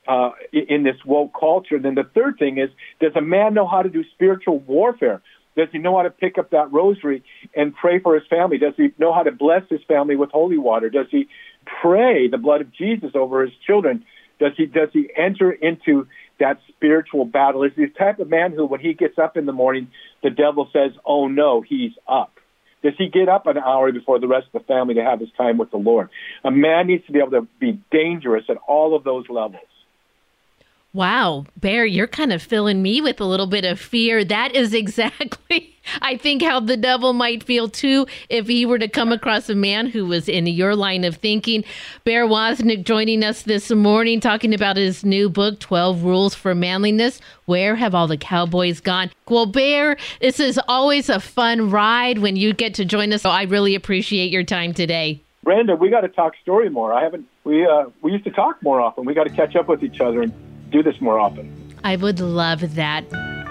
uh, 0.07 0.31
in 0.51 0.83
this 0.83 0.97
woke 1.05 1.31
culture. 1.39 1.79
Then 1.79 1.95
the 1.95 2.03
third 2.03 2.37
thing 2.37 2.57
is, 2.57 2.69
does 2.99 3.13
a 3.15 3.21
man 3.21 3.53
know 3.53 3.67
how 3.67 3.81
to 3.81 3.89
do 3.89 4.03
spiritual 4.13 4.59
warfare? 4.59 5.21
Does 5.55 5.67
he 5.71 5.79
know 5.79 5.97
how 5.97 6.03
to 6.03 6.09
pick 6.09 6.37
up 6.37 6.51
that 6.51 6.71
rosary 6.71 7.23
and 7.55 7.75
pray 7.75 7.99
for 7.99 8.15
his 8.15 8.23
family? 8.29 8.57
Does 8.57 8.73
he 8.77 8.89
know 8.97 9.13
how 9.13 9.23
to 9.23 9.31
bless 9.31 9.63
his 9.69 9.81
family 9.87 10.15
with 10.15 10.31
holy 10.31 10.57
water? 10.57 10.89
Does 10.89 11.07
he 11.11 11.27
pray 11.81 12.27
the 12.27 12.37
blood 12.37 12.61
of 12.61 12.73
Jesus 12.73 13.11
over 13.15 13.43
his 13.43 13.53
children? 13.65 14.05
Does 14.39 14.53
he 14.57 14.65
does 14.65 14.89
he 14.91 15.09
enter 15.15 15.51
into 15.51 16.07
that 16.39 16.59
spiritual 16.69 17.25
battle? 17.25 17.63
Is 17.63 17.71
he 17.75 17.85
the 17.85 17.91
type 17.91 18.19
of 18.19 18.29
man 18.29 18.51
who, 18.53 18.65
when 18.65 18.79
he 18.79 18.93
gets 18.93 19.19
up 19.19 19.37
in 19.37 19.45
the 19.45 19.51
morning, 19.51 19.89
the 20.23 20.31
devil 20.31 20.69
says, 20.73 20.91
"Oh 21.05 21.27
no, 21.27 21.61
he's 21.61 21.91
up." 22.07 22.39
Does 22.83 22.93
he 22.97 23.09
get 23.09 23.29
up 23.29 23.45
an 23.45 23.57
hour 23.57 23.91
before 23.91 24.19
the 24.19 24.27
rest 24.27 24.47
of 24.53 24.61
the 24.61 24.67
family 24.67 24.95
to 24.95 25.03
have 25.03 25.19
his 25.19 25.29
time 25.37 25.57
with 25.57 25.69
the 25.69 25.77
Lord? 25.77 26.09
A 26.43 26.49
man 26.49 26.87
needs 26.87 27.05
to 27.05 27.11
be 27.11 27.19
able 27.19 27.31
to 27.31 27.47
be 27.59 27.79
dangerous 27.91 28.45
at 28.49 28.57
all 28.67 28.95
of 28.95 29.03
those 29.03 29.25
levels. 29.29 29.61
Wow, 30.93 31.45
Bear, 31.55 31.85
you're 31.85 32.05
kind 32.05 32.33
of 32.33 32.41
filling 32.41 32.81
me 32.81 32.99
with 32.99 33.21
a 33.21 33.25
little 33.25 33.47
bit 33.47 33.63
of 33.63 33.79
fear. 33.79 34.25
That 34.25 34.53
is 34.53 34.73
exactly, 34.73 35.77
I 36.01 36.17
think, 36.17 36.41
how 36.41 36.59
the 36.59 36.75
devil 36.75 37.13
might 37.13 37.43
feel 37.43 37.69
too 37.69 38.07
if 38.27 38.47
he 38.47 38.65
were 38.65 38.77
to 38.77 38.89
come 38.89 39.13
across 39.13 39.47
a 39.47 39.55
man 39.55 39.87
who 39.87 40.05
was 40.05 40.27
in 40.27 40.47
your 40.47 40.75
line 40.75 41.05
of 41.05 41.15
thinking. 41.15 41.63
Bear 42.03 42.27
Woznick 42.27 42.83
joining 42.83 43.23
us 43.23 43.43
this 43.43 43.71
morning 43.71 44.19
talking 44.19 44.53
about 44.53 44.75
his 44.75 45.05
new 45.05 45.29
book, 45.29 45.61
12 45.61 46.03
Rules 46.03 46.35
for 46.35 46.53
Manliness. 46.53 47.21
Where 47.45 47.77
have 47.77 47.95
all 47.95 48.07
the 48.07 48.17
cowboys 48.17 48.81
gone? 48.81 49.11
Well, 49.29 49.45
Bear, 49.45 49.95
this 50.19 50.41
is 50.41 50.59
always 50.67 51.07
a 51.07 51.21
fun 51.21 51.71
ride 51.71 52.17
when 52.17 52.35
you 52.35 52.51
get 52.51 52.73
to 52.73 52.83
join 52.83 53.13
us. 53.13 53.21
So 53.21 53.29
I 53.29 53.43
really 53.43 53.75
appreciate 53.75 54.29
your 54.29 54.43
time 54.43 54.73
today. 54.73 55.21
Brenda, 55.41 55.77
we 55.77 55.89
got 55.89 56.01
to 56.01 56.09
talk 56.09 56.33
story 56.41 56.69
more. 56.69 56.93
I 56.93 57.01
haven't. 57.01 57.27
We 57.45 57.65
uh, 57.65 57.85
we 58.01 58.11
used 58.11 58.25
to 58.25 58.29
talk 58.31 58.61
more 58.61 58.81
often. 58.81 59.05
We 59.05 59.13
got 59.13 59.23
to 59.23 59.31
catch 59.31 59.55
up 59.55 59.67
with 59.69 59.83
each 59.83 59.99
other 59.99 60.21
and 60.21 60.50
do 60.71 60.81
this 60.81 60.99
more 61.01 61.19
often. 61.19 61.75
I 61.83 61.95
would 61.97 62.19
love 62.19 62.75
that. 62.75 63.03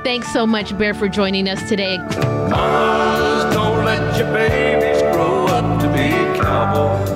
Thanks 0.03 0.33
so 0.33 0.47
much, 0.47 0.77
Bear, 0.79 0.95
for 0.95 1.09
joining 1.09 1.49
us 1.49 1.69
today. 1.69 1.99
Mamas, 1.99 3.55
don't 3.55 3.85
let 3.85 4.17
your 4.17 4.33
babies 4.33 5.03
grow 5.15 5.47
up 5.47 5.81
to 5.83 5.89
be 5.89 6.41
cowboys. 6.41 7.09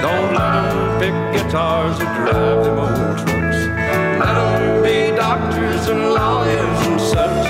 Don't 0.00 0.34
let 0.34 0.72
them 0.72 1.00
pick 1.00 1.42
guitars 1.42 2.00
or 2.00 2.04
drive 2.04 2.64
them 2.64 2.78
old 2.78 3.18
trucks. 3.18 3.60
Let 4.18 4.34
them 4.34 4.82
be 4.82 5.16
doctors 5.16 5.88
and 5.88 6.00
lawyers 6.14 6.86
and 6.86 7.00
such. 7.00 7.48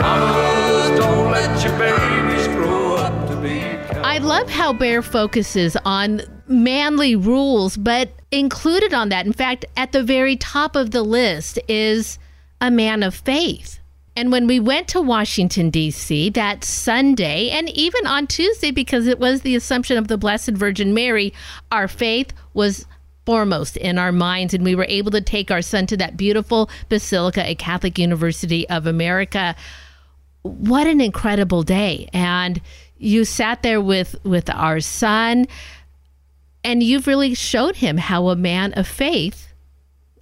Mamas, 0.00 0.98
don't 0.98 1.30
let 1.30 1.62
your 1.62 1.78
babies 1.78 2.46
grow 2.48 2.96
up 2.96 3.28
to 3.28 3.36
be 3.36 3.60
cowboys. 3.88 4.04
I 4.04 4.18
love 4.18 4.48
how 4.48 4.72
Bear 4.72 5.02
focuses 5.02 5.76
on 5.84 6.22
manly 6.46 7.16
rules, 7.16 7.76
but 7.76 8.10
included 8.30 8.92
on 8.92 9.08
that, 9.10 9.26
in 9.26 9.32
fact, 9.32 9.64
at 9.76 9.92
the 9.92 10.02
very 10.02 10.36
top 10.36 10.76
of 10.76 10.90
the 10.90 11.02
list 11.02 11.58
is 11.68 12.18
a 12.60 12.70
man 12.70 13.02
of 13.02 13.14
faith. 13.14 13.78
And 14.16 14.30
when 14.30 14.46
we 14.46 14.60
went 14.60 14.86
to 14.88 15.00
Washington, 15.00 15.70
D.C. 15.70 16.30
that 16.30 16.62
Sunday, 16.62 17.50
and 17.50 17.68
even 17.70 18.06
on 18.06 18.28
Tuesday, 18.28 18.70
because 18.70 19.08
it 19.08 19.18
was 19.18 19.40
the 19.40 19.56
Assumption 19.56 19.96
of 19.96 20.06
the 20.06 20.16
Blessed 20.16 20.52
Virgin 20.52 20.94
Mary, 20.94 21.32
our 21.72 21.88
faith 21.88 22.32
was 22.52 22.86
foremost 23.26 23.76
in 23.76 23.98
our 23.98 24.12
minds. 24.12 24.54
And 24.54 24.64
we 24.64 24.76
were 24.76 24.86
able 24.88 25.10
to 25.12 25.20
take 25.20 25.50
our 25.50 25.62
son 25.62 25.86
to 25.88 25.96
that 25.96 26.16
beautiful 26.16 26.70
basilica 26.88 27.48
at 27.48 27.58
Catholic 27.58 27.98
University 27.98 28.68
of 28.68 28.86
America. 28.86 29.56
What 30.42 30.86
an 30.86 31.00
incredible 31.00 31.64
day. 31.64 32.08
And 32.12 32.60
you 32.98 33.24
sat 33.24 33.62
there 33.62 33.80
with, 33.80 34.14
with 34.24 34.48
our 34.50 34.78
son 34.78 35.46
and 36.64 36.82
you've 36.82 37.06
really 37.06 37.34
showed 37.34 37.76
him 37.76 37.98
how 37.98 38.28
a 38.28 38.36
man 38.36 38.72
of 38.72 38.88
faith 38.88 39.52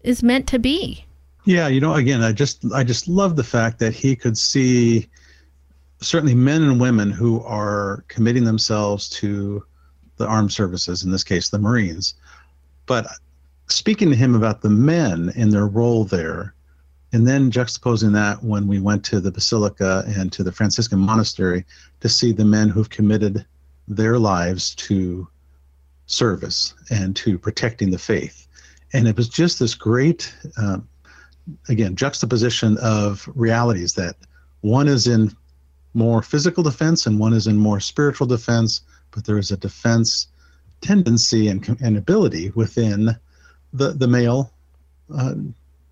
is 0.03 0.23
meant 0.23 0.49
to 0.49 0.59
be. 0.59 1.05
Yeah, 1.45 1.69
you 1.69 1.81
know, 1.81 1.95
again, 1.95 2.23
I 2.23 2.33
just 2.33 2.65
I 2.73 2.85
just 2.85 3.09
love 3.09 3.37
the 3.37 3.45
fact 3.45 3.79
that 3.79 3.95
he 3.95 4.15
could 4.15 4.37
see 4.37 5.09
certainly 6.01 6.35
men 6.35 6.63
and 6.63 6.81
women 6.81 7.11
who 7.11 7.43
are 7.43 8.05
committing 8.09 8.45
themselves 8.45 9.09
to 9.11 9.65
the 10.17 10.27
armed 10.27 10.53
services, 10.53 11.05
in 11.05 11.11
this 11.11 11.25
case, 11.25 11.49
the 11.49 11.59
Marines. 11.59 12.15
But 12.87 13.07
speaking 13.69 14.11
to 14.11 14.17
him 14.17 14.35
about 14.35 14.63
the 14.63 14.71
men 14.71 15.33
and 15.37 15.53
their 15.53 15.67
role 15.67 16.05
there, 16.05 16.55
and 17.13 17.27
then 17.27 17.51
juxtaposing 17.51 18.13
that 18.13 18.43
when 18.43 18.67
we 18.67 18.81
went 18.81 19.05
to 19.07 19.21
the 19.21 19.31
Basilica 19.31 20.05
and 20.07 20.33
to 20.33 20.43
the 20.43 20.53
Franciscan 20.53 20.99
monastery 20.99 21.65
to 22.01 22.09
see 22.09 22.33
the 22.33 22.45
men 22.45 22.69
who've 22.69 22.91
committed 22.91 23.45
their 23.89 24.19
lives 24.19 24.75
to 24.77 25.27
service 26.13 26.75
and 26.91 27.17
to 27.17 27.39
protecting 27.39 27.91
the 27.91 27.99
faith. 27.99 28.47
And 28.93 29.09
it 29.09 29.17
was 29.17 29.29
just 29.29 29.59
this 29.59 29.75
great, 29.75 30.33
uh, 30.57 30.79
again, 31.69 31.97
juxtaposition 31.97 32.77
of 32.79 33.29
realities 33.35 33.95
that 33.95 34.17
one 34.61 34.89
is 34.89 35.07
in 35.07 35.35
more 35.95 36.23
physical 36.23 36.63
defense 36.63 37.07
and 37.07 37.19
one 37.19 37.33
is 37.33 37.47
in 37.47 37.57
more 37.57 37.81
spiritual 37.81 38.27
defense, 38.27 38.83
but 39.11 39.25
there 39.25 39.39
is 39.39 39.51
a 39.51 39.57
defense 39.57 40.29
tendency 40.81 41.49
and, 41.49 41.77
and 41.81 41.97
ability 41.97 42.51
within 42.51 43.17
the, 43.73 43.93
the 43.93 44.09
male 44.09 44.53
uh, 45.17 45.35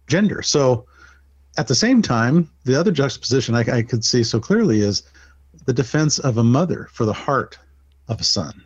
gender. 0.06 0.42
So 0.42 0.86
at 1.56 1.68
the 1.68 1.74
same 1.74 2.02
time, 2.02 2.50
the 2.64 2.78
other 2.78 2.92
juxtaposition 2.92 3.54
I, 3.54 3.60
I 3.60 3.82
could 3.82 4.04
see 4.04 4.22
so 4.22 4.38
clearly 4.38 4.80
is 4.80 5.02
the 5.64 5.72
defense 5.72 6.18
of 6.18 6.36
a 6.36 6.44
mother 6.44 6.88
for 6.92 7.06
the 7.06 7.12
heart 7.12 7.58
of 8.08 8.20
a 8.20 8.24
son. 8.24 8.62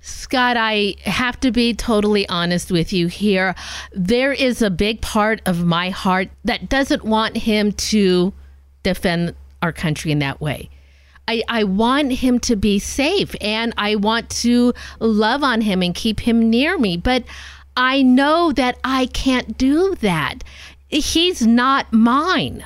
Scott, 0.00 0.56
I 0.56 0.96
have 1.04 1.38
to 1.40 1.50
be 1.50 1.74
totally 1.74 2.28
honest 2.28 2.70
with 2.70 2.92
you 2.92 3.08
here. 3.08 3.54
There 3.92 4.32
is 4.32 4.62
a 4.62 4.70
big 4.70 5.02
part 5.02 5.42
of 5.44 5.64
my 5.64 5.90
heart 5.90 6.30
that 6.44 6.68
doesn't 6.68 7.04
want 7.04 7.36
him 7.36 7.72
to 7.72 8.32
defend 8.82 9.34
our 9.60 9.72
country 9.72 10.10
in 10.10 10.18
that 10.20 10.40
way. 10.40 10.70
I, 11.28 11.42
I 11.48 11.64
want 11.64 12.12
him 12.12 12.40
to 12.40 12.56
be 12.56 12.78
safe 12.78 13.36
and 13.40 13.74
I 13.76 13.94
want 13.96 14.30
to 14.30 14.72
love 14.98 15.44
on 15.44 15.60
him 15.60 15.82
and 15.82 15.94
keep 15.94 16.20
him 16.20 16.48
near 16.48 16.78
me. 16.78 16.96
But 16.96 17.24
I 17.76 18.02
know 18.02 18.52
that 18.52 18.78
I 18.82 19.06
can't 19.06 19.56
do 19.58 19.94
that. 19.96 20.42
He's 20.88 21.46
not 21.46 21.92
mine. 21.92 22.64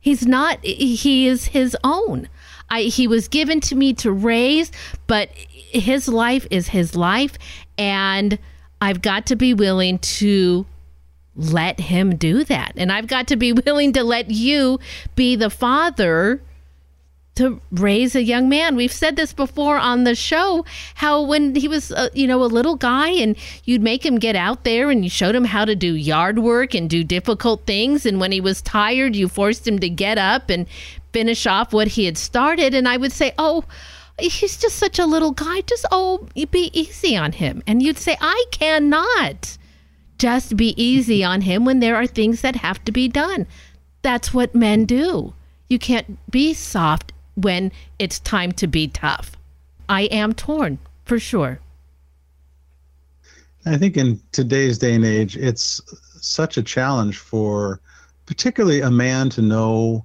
He's 0.00 0.26
not, 0.26 0.58
he 0.64 1.28
is 1.28 1.46
his 1.48 1.76
own. 1.84 2.28
I, 2.70 2.82
he 2.82 3.06
was 3.06 3.28
given 3.28 3.60
to 3.62 3.74
me 3.74 3.92
to 3.94 4.12
raise, 4.12 4.72
but 5.06 5.30
his 5.34 6.08
life 6.08 6.46
is 6.50 6.68
his 6.68 6.96
life. 6.96 7.38
And 7.78 8.38
I've 8.80 9.02
got 9.02 9.26
to 9.26 9.36
be 9.36 9.54
willing 9.54 9.98
to 9.98 10.66
let 11.36 11.80
him 11.80 12.16
do 12.16 12.44
that. 12.44 12.72
And 12.76 12.92
I've 12.92 13.06
got 13.06 13.28
to 13.28 13.36
be 13.36 13.52
willing 13.66 13.92
to 13.94 14.04
let 14.04 14.30
you 14.30 14.78
be 15.14 15.36
the 15.36 15.50
father 15.50 16.40
to 17.36 17.60
raise 17.72 18.14
a 18.14 18.22
young 18.22 18.48
man. 18.48 18.76
We've 18.76 18.92
said 18.92 19.16
this 19.16 19.32
before 19.32 19.76
on 19.76 20.04
the 20.04 20.14
show 20.14 20.64
how 20.94 21.22
when 21.22 21.54
he 21.54 21.66
was 21.66 21.90
uh, 21.90 22.08
you 22.14 22.26
know 22.26 22.42
a 22.44 22.46
little 22.46 22.76
guy 22.76 23.08
and 23.08 23.36
you'd 23.64 23.82
make 23.82 24.06
him 24.06 24.18
get 24.18 24.36
out 24.36 24.64
there 24.64 24.90
and 24.90 25.02
you 25.02 25.10
showed 25.10 25.34
him 25.34 25.44
how 25.44 25.64
to 25.64 25.74
do 25.74 25.94
yard 25.94 26.38
work 26.38 26.74
and 26.74 26.88
do 26.88 27.02
difficult 27.02 27.66
things 27.66 28.06
and 28.06 28.20
when 28.20 28.30
he 28.30 28.40
was 28.40 28.62
tired 28.62 29.16
you 29.16 29.28
forced 29.28 29.66
him 29.66 29.78
to 29.80 29.88
get 29.88 30.16
up 30.16 30.48
and 30.48 30.66
finish 31.12 31.46
off 31.46 31.72
what 31.72 31.88
he 31.88 32.04
had 32.04 32.16
started 32.16 32.74
and 32.74 32.88
I 32.88 32.96
would 32.96 33.12
say, 33.12 33.32
"Oh, 33.38 33.64
he's 34.18 34.56
just 34.56 34.76
such 34.76 34.98
a 34.98 35.06
little 35.06 35.32
guy. 35.32 35.62
Just 35.62 35.86
oh, 35.90 36.28
be 36.50 36.70
easy 36.72 37.16
on 37.16 37.32
him." 37.32 37.62
And 37.66 37.82
you'd 37.82 37.98
say, 37.98 38.16
"I 38.20 38.44
cannot." 38.50 39.58
Just 40.16 40.56
be 40.56 40.80
easy 40.80 41.24
on 41.24 41.40
him 41.40 41.64
when 41.64 41.80
there 41.80 41.96
are 41.96 42.06
things 42.06 42.40
that 42.42 42.56
have 42.56 42.84
to 42.84 42.92
be 42.92 43.08
done. 43.08 43.48
That's 44.02 44.32
what 44.32 44.54
men 44.54 44.84
do. 44.84 45.34
You 45.68 45.78
can't 45.78 46.18
be 46.30 46.54
soft 46.54 47.12
when 47.34 47.72
it's 47.98 48.20
time 48.20 48.52
to 48.52 48.66
be 48.66 48.88
tough. 48.88 49.32
I 49.88 50.02
am 50.02 50.32
torn 50.32 50.78
for 51.04 51.18
sure. 51.18 51.60
I 53.66 53.76
think 53.76 53.96
in 53.96 54.20
today's 54.32 54.78
day 54.78 54.94
and 54.94 55.04
age, 55.04 55.36
it's 55.36 55.80
such 56.20 56.56
a 56.56 56.62
challenge 56.62 57.18
for 57.18 57.80
particularly 58.26 58.80
a 58.80 58.90
man 58.90 59.30
to 59.30 59.42
know 59.42 60.04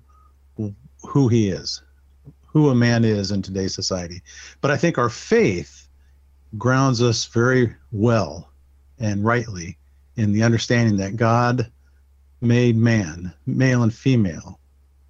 who 1.02 1.28
he 1.28 1.50
is, 1.50 1.82
who 2.46 2.70
a 2.70 2.76
man 2.76 3.06
is 3.06 3.32
in 3.32 3.42
today's 3.42 3.74
society. 3.74 4.22
But 4.62 4.72
I 4.72 4.78
think 4.78 4.98
our 4.98 5.10
faith 5.10 5.88
grounds 6.58 7.02
us 7.02 7.26
very 7.26 7.74
well 7.92 8.50
and 9.00 9.24
rightly 9.24 9.78
in 10.16 10.34
the 10.34 10.44
understanding 10.44 10.98
that 10.98 11.16
God 11.16 11.72
made 12.42 12.76
man, 12.76 13.34
male 13.46 13.84
and 13.84 13.94
female, 13.94 14.60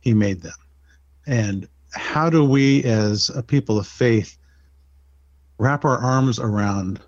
he 0.01 0.13
made 0.13 0.41
them. 0.41 0.53
And 1.25 1.67
how 1.93 2.29
do 2.29 2.43
we, 2.43 2.83
as 2.83 3.29
a 3.29 3.41
people 3.43 3.79
of 3.79 3.87
faith, 3.87 4.37
wrap 5.57 5.85
our 5.85 5.97
arms 5.97 6.39
around 6.39 6.99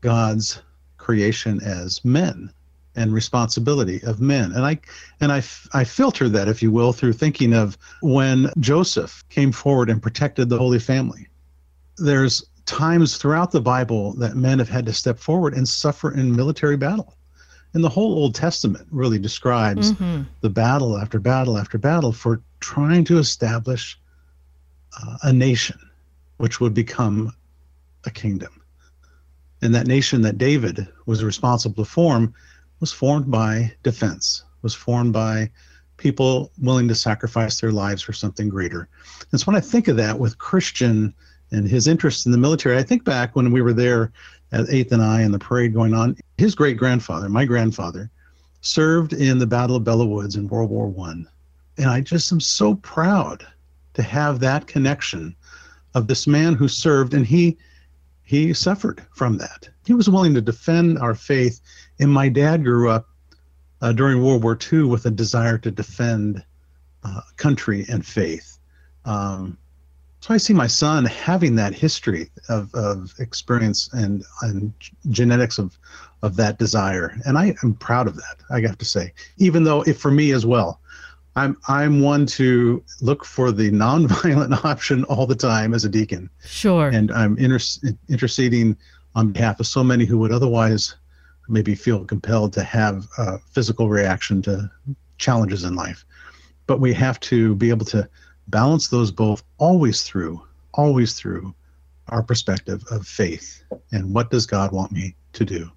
God's 0.00 0.62
creation 0.98 1.60
as 1.62 2.04
men 2.04 2.52
and 2.94 3.12
responsibility 3.12 4.02
of 4.02 4.20
men? 4.20 4.52
And 4.52 4.64
I 4.64 4.80
and 5.20 5.32
I 5.32 5.42
I 5.72 5.84
filter 5.84 6.28
that, 6.28 6.48
if 6.48 6.62
you 6.62 6.70
will, 6.70 6.92
through 6.92 7.12
thinking 7.14 7.52
of 7.54 7.78
when 8.02 8.50
Joseph 8.58 9.24
came 9.28 9.52
forward 9.52 9.90
and 9.90 10.02
protected 10.02 10.48
the 10.48 10.58
Holy 10.58 10.78
Family. 10.78 11.28
There's 11.98 12.44
times 12.66 13.16
throughout 13.16 13.52
the 13.52 13.60
Bible 13.60 14.12
that 14.14 14.36
men 14.36 14.58
have 14.58 14.68
had 14.68 14.86
to 14.86 14.92
step 14.92 15.18
forward 15.18 15.54
and 15.54 15.68
suffer 15.68 16.12
in 16.12 16.34
military 16.34 16.76
battle. 16.76 17.14
And 17.74 17.84
the 17.84 17.88
whole 17.88 18.14
Old 18.14 18.34
Testament 18.34 18.88
really 18.90 19.18
describes 19.18 19.92
Mm-hmm. 19.92 20.22
the 20.40 20.50
battle 20.50 20.96
after 20.98 21.18
battle 21.20 21.58
after 21.58 21.78
battle 21.78 22.10
for 22.12 22.40
trying 22.66 23.04
to 23.04 23.18
establish 23.18 23.96
uh, 25.00 25.18
a 25.22 25.32
nation 25.32 25.78
which 26.38 26.60
would 26.60 26.74
become 26.74 27.32
a 28.06 28.10
kingdom. 28.10 28.60
And 29.62 29.72
that 29.72 29.86
nation 29.86 30.20
that 30.22 30.36
David 30.36 30.88
was 31.06 31.22
responsible 31.22 31.84
to 31.84 31.88
form 31.88 32.34
was 32.80 32.90
formed 32.90 33.30
by 33.30 33.72
defense, 33.84 34.42
was 34.62 34.74
formed 34.74 35.12
by 35.12 35.48
people 35.96 36.50
willing 36.60 36.88
to 36.88 36.94
sacrifice 36.96 37.60
their 37.60 37.70
lives 37.70 38.02
for 38.02 38.12
something 38.12 38.48
greater. 38.48 38.88
And 39.30 39.40
so 39.40 39.44
when 39.44 39.56
I 39.56 39.60
think 39.60 39.86
of 39.86 39.96
that 39.98 40.18
with 40.18 40.38
Christian 40.38 41.14
and 41.52 41.68
his 41.68 41.86
interest 41.86 42.26
in 42.26 42.32
the 42.32 42.38
military, 42.38 42.76
I 42.76 42.82
think 42.82 43.04
back 43.04 43.36
when 43.36 43.52
we 43.52 43.62
were 43.62 43.72
there 43.72 44.12
at 44.50 44.68
Eighth 44.70 44.90
and 44.90 45.02
I 45.02 45.20
and 45.20 45.32
the 45.32 45.38
parade 45.38 45.72
going 45.72 45.94
on. 45.94 46.16
His 46.36 46.56
great 46.56 46.76
grandfather, 46.76 47.28
my 47.28 47.44
grandfather, 47.44 48.10
served 48.60 49.12
in 49.12 49.38
the 49.38 49.46
Battle 49.46 49.76
of 49.76 49.84
Belleau 49.84 50.08
Woods 50.08 50.34
in 50.34 50.48
World 50.48 50.70
War 50.70 50.88
One, 50.88 51.28
and 51.78 51.86
I 51.86 52.00
just 52.00 52.32
am 52.32 52.40
so 52.40 52.76
proud 52.76 53.46
to 53.94 54.02
have 54.02 54.40
that 54.40 54.66
connection 54.66 55.34
of 55.94 56.06
this 56.06 56.26
man 56.26 56.54
who 56.54 56.68
served, 56.68 57.14
and 57.14 57.26
he 57.26 57.56
he 58.22 58.52
suffered 58.52 59.04
from 59.12 59.38
that. 59.38 59.68
He 59.86 59.94
was 59.94 60.10
willing 60.10 60.34
to 60.34 60.40
defend 60.40 60.98
our 60.98 61.14
faith, 61.14 61.60
and 62.00 62.12
my 62.12 62.28
dad 62.28 62.64
grew 62.64 62.90
up 62.90 63.06
uh, 63.80 63.92
during 63.92 64.22
World 64.22 64.42
War 64.42 64.58
II 64.72 64.82
with 64.84 65.06
a 65.06 65.10
desire 65.10 65.58
to 65.58 65.70
defend 65.70 66.44
uh, 67.04 67.20
country 67.36 67.86
and 67.88 68.04
faith. 68.04 68.58
Um, 69.04 69.58
so 70.20 70.34
I 70.34 70.38
see 70.38 70.54
my 70.54 70.66
son 70.66 71.04
having 71.04 71.54
that 71.54 71.72
history 71.72 72.30
of, 72.48 72.74
of 72.74 73.14
experience 73.20 73.88
and, 73.92 74.24
and 74.42 74.72
genetics 75.10 75.58
of, 75.58 75.78
of 76.22 76.34
that 76.34 76.58
desire. 76.58 77.16
And 77.24 77.38
I 77.38 77.54
am 77.62 77.74
proud 77.74 78.08
of 78.08 78.16
that, 78.16 78.38
I 78.50 78.60
have 78.62 78.78
to 78.78 78.84
say, 78.84 79.12
even 79.36 79.62
though 79.62 79.82
if 79.82 79.98
for 79.98 80.10
me 80.10 80.32
as 80.32 80.44
well, 80.44 80.80
I'm, 81.36 81.56
I'm 81.68 82.00
one 82.00 82.24
to 82.26 82.82
look 83.02 83.24
for 83.24 83.52
the 83.52 83.70
nonviolent 83.70 84.64
option 84.64 85.04
all 85.04 85.26
the 85.26 85.36
time 85.36 85.74
as 85.74 85.84
a 85.84 85.88
deacon. 85.88 86.30
Sure. 86.44 86.88
And 86.88 87.12
I'm 87.12 87.36
inter- 87.36 87.92
interceding 88.08 88.76
on 89.14 89.32
behalf 89.32 89.60
of 89.60 89.66
so 89.66 89.84
many 89.84 90.06
who 90.06 90.18
would 90.18 90.32
otherwise 90.32 90.96
maybe 91.48 91.74
feel 91.74 92.04
compelled 92.04 92.52
to 92.54 92.62
have 92.62 93.06
a 93.18 93.38
physical 93.38 93.88
reaction 93.88 94.42
to 94.42 94.70
challenges 95.18 95.62
in 95.62 95.76
life. 95.76 96.04
But 96.66 96.80
we 96.80 96.92
have 96.94 97.20
to 97.20 97.54
be 97.54 97.68
able 97.68 97.86
to 97.86 98.08
balance 98.48 98.88
those 98.88 99.10
both 99.10 99.44
always 99.58 100.02
through, 100.02 100.42
always 100.74 101.12
through 101.14 101.54
our 102.08 102.22
perspective 102.22 102.82
of 102.90 103.06
faith 103.06 103.62
and 103.92 104.14
what 104.14 104.30
does 104.30 104.46
God 104.46 104.72
want 104.72 104.90
me 104.90 105.14
to 105.34 105.44
do. 105.44 105.70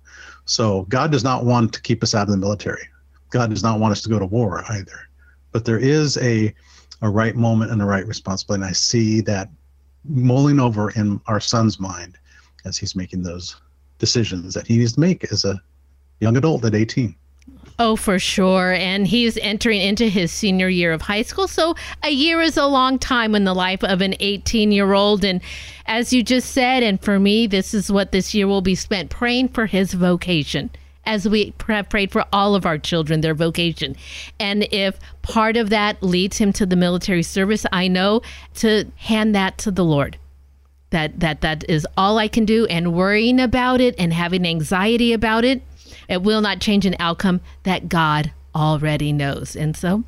So 0.45 0.83
God 0.83 1.11
does 1.11 1.23
not 1.23 1.45
want 1.45 1.73
to 1.73 1.81
keep 1.81 2.01
us 2.01 2.15
out 2.15 2.23
of 2.27 2.31
the 2.31 2.37
military. 2.37 2.87
God 3.29 3.49
does 3.49 3.61
not 3.61 3.79
want 3.79 3.91
us 3.91 4.01
to 4.03 4.09
go 4.09 4.19
to 4.19 4.25
war 4.25 4.63
either. 4.69 5.08
But 5.51 5.65
there 5.65 5.79
is 5.79 6.17
a 6.17 6.53
a 7.01 7.09
right 7.09 7.35
moment 7.35 7.71
and 7.71 7.81
a 7.81 7.85
right 7.85 8.05
responsibility. 8.05 8.63
And 8.63 8.69
I 8.69 8.73
see 8.73 9.21
that 9.21 9.49
mulling 10.05 10.59
over 10.59 10.91
in 10.91 11.19
our 11.27 11.39
son's 11.39 11.79
mind 11.79 12.17
as 12.65 12.77
he's 12.77 12.95
making 12.95 13.23
those 13.23 13.55
decisions 13.99 14.53
that 14.53 14.67
he 14.67 14.77
needs 14.77 14.93
to 14.93 14.99
make 14.99 15.31
as 15.31 15.45
a 15.45 15.62
young 16.19 16.38
adult 16.38 16.65
at 16.65 16.75
18. 16.75 17.15
Oh, 17.81 17.95
for 17.95 18.19
sure. 18.19 18.73
And 18.73 19.07
he's 19.07 19.38
entering 19.38 19.79
into 19.79 20.09
his 20.09 20.31
senior 20.31 20.67
year 20.67 20.91
of 20.91 21.01
high 21.01 21.21
school. 21.21 21.47
So 21.47 21.75
a 22.03 22.09
year 22.09 22.41
is 22.41 22.57
a 22.57 22.65
long 22.65 22.99
time 22.99 23.35
in 23.35 23.45
the 23.45 23.55
life 23.55 23.83
of 23.83 24.01
an 24.01 24.15
18 24.19 24.73
year 24.73 24.91
old. 24.91 25.23
And 25.23 25.41
as 25.85 26.12
you 26.12 26.21
just 26.21 26.51
said, 26.51 26.83
and 26.83 27.01
for 27.01 27.19
me, 27.19 27.47
this 27.47 27.73
is 27.73 27.89
what 27.89 28.12
this 28.12 28.33
year 28.33 28.47
will 28.47 28.62
be 28.62 28.75
spent 28.75 29.09
praying 29.09 29.49
for 29.49 29.65
his 29.65 29.93
vocation. 29.93 30.69
As 31.09 31.27
we 31.27 31.53
have 31.67 31.89
prayed 31.89 32.11
for 32.11 32.23
all 32.31 32.53
of 32.53 32.67
our 32.67 32.77
children, 32.77 33.21
their 33.21 33.33
vocation. 33.33 33.95
And 34.39 34.67
if 34.71 34.99
part 35.23 35.57
of 35.57 35.71
that 35.71 36.03
leads 36.03 36.37
him 36.37 36.53
to 36.53 36.67
the 36.67 36.75
military 36.75 37.23
service, 37.23 37.65
I 37.71 37.87
know 37.87 38.21
to 38.55 38.85
hand 38.95 39.33
that 39.33 39.57
to 39.59 39.71
the 39.71 39.83
Lord 39.83 40.17
that 40.91 41.19
that 41.19 41.41
that 41.41 41.67
is 41.67 41.87
all 41.97 42.19
I 42.19 42.27
can 42.27 42.45
do 42.45 42.65
and 42.67 42.93
worrying 42.93 43.39
about 43.39 43.81
it 43.81 43.95
and 43.97 44.13
having 44.13 44.45
anxiety 44.45 45.13
about 45.13 45.45
it 45.45 45.61
it 46.07 46.23
will 46.23 46.41
not 46.41 46.59
change 46.59 46.85
an 46.85 46.95
outcome 46.99 47.41
that 47.63 47.89
God 47.89 48.31
already 48.55 49.13
knows. 49.13 49.55
And 49.55 49.77
so 49.77 50.03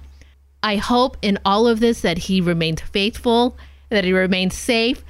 I 0.63 0.75
hope 0.75 1.17
in 1.21 1.39
all 1.45 1.67
of 1.67 1.79
this 1.79 2.01
that 2.01 2.17
he 2.17 2.41
remains 2.41 2.81
faithful, 2.81 3.57
that 3.89 4.03
he 4.03 4.13
remains 4.13 4.55
safe, 4.55 5.03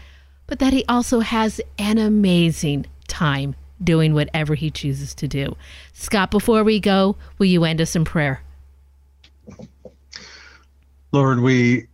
but 0.48 0.60
that 0.60 0.74
he 0.74 0.86
also 0.88 1.22
has 1.22 1.62
an 1.78 1.98
amazing 1.98 2.86
time 3.08 3.56
doing 3.84 4.14
whatever 4.14 4.56
he 4.56 4.72
chooses 4.72 5.14
to 5.16 5.28
do. 5.28 5.56
Scott, 5.94 6.32
before 6.32 6.64
we 6.64 6.80
go, 6.80 7.16
will 7.38 7.48
you 7.48 7.64
end 7.64 7.82
us 7.82 7.96
in 7.96 8.06
prayer? 8.06 8.42
Lord, 11.12 11.42
we 11.42 11.88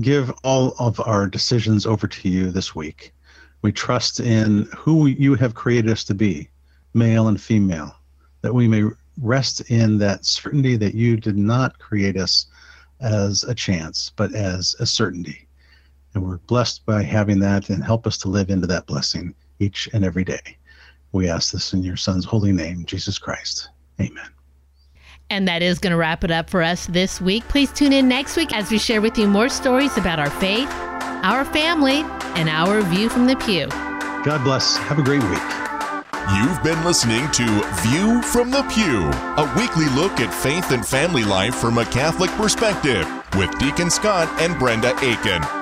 give 0.00 0.30
all 0.42 0.74
of 0.78 1.00
our 1.00 1.26
decisions 1.26 1.84
over 1.86 2.06
to 2.06 2.28
you 2.28 2.50
this 2.50 2.74
week. 2.74 3.12
We 3.60 3.72
trust 3.72 4.20
in 4.20 4.68
who 4.76 5.06
you 5.06 5.34
have 5.34 5.54
created 5.54 5.90
us 5.90 6.04
to 6.04 6.14
be, 6.14 6.48
male 6.94 7.28
and 7.28 7.40
female, 7.40 7.94
that 8.40 8.54
we 8.54 8.66
may 8.66 8.84
rest 9.20 9.60
in 9.70 9.98
that 9.98 10.24
certainty 10.24 10.76
that 10.76 10.94
you 10.94 11.16
did 11.16 11.36
not 11.36 11.78
create 11.78 12.16
us 12.16 12.46
as 13.00 13.44
a 13.44 13.54
chance, 13.54 14.10
but 14.16 14.34
as 14.34 14.74
a 14.80 14.86
certainty. 14.86 15.46
And 16.14 16.24
we're 16.24 16.38
blessed 16.38 16.84
by 16.86 17.02
having 17.02 17.38
that 17.40 17.68
and 17.68 17.84
help 17.84 18.06
us 18.06 18.18
to 18.18 18.28
live 18.28 18.50
into 18.50 18.66
that 18.68 18.86
blessing 18.86 19.34
each 19.58 19.88
and 19.92 20.04
every 20.04 20.24
day. 20.24 20.56
We 21.12 21.28
ask 21.28 21.52
this 21.52 21.72
in 21.72 21.82
your 21.82 21.96
son's 21.96 22.24
holy 22.24 22.52
name, 22.52 22.84
Jesus 22.86 23.18
Christ. 23.18 23.68
Amen. 24.00 24.28
And 25.30 25.46
that 25.48 25.62
is 25.62 25.78
going 25.78 25.92
to 25.92 25.96
wrap 25.96 26.24
it 26.24 26.30
up 26.30 26.50
for 26.50 26.62
us 26.62 26.86
this 26.86 27.20
week. 27.20 27.46
Please 27.48 27.72
tune 27.72 27.92
in 27.92 28.08
next 28.08 28.36
week 28.36 28.54
as 28.54 28.70
we 28.70 28.78
share 28.78 29.00
with 29.00 29.16
you 29.16 29.26
more 29.26 29.48
stories 29.48 29.96
about 29.96 30.18
our 30.18 30.30
faith, 30.30 30.68
our 31.22 31.44
family, 31.44 32.02
and 32.34 32.48
our 32.48 32.82
view 32.82 33.08
from 33.08 33.26
the 33.26 33.36
pew. 33.36 33.66
God 34.24 34.44
bless. 34.44 34.76
Have 34.76 34.98
a 34.98 35.02
great 35.02 35.22
week. 35.22 35.62
You've 36.36 36.62
been 36.62 36.84
listening 36.84 37.28
to 37.32 37.44
View 37.82 38.22
from 38.22 38.50
the 38.50 38.62
Pew, 38.72 39.08
a 39.42 39.54
weekly 39.56 39.88
look 39.88 40.20
at 40.20 40.32
faith 40.32 40.70
and 40.70 40.86
family 40.86 41.24
life 41.24 41.56
from 41.56 41.78
a 41.78 41.84
Catholic 41.86 42.30
perspective 42.32 43.08
with 43.36 43.50
Deacon 43.58 43.90
Scott 43.90 44.28
and 44.40 44.56
Brenda 44.58 44.96
Aiken. 45.00 45.61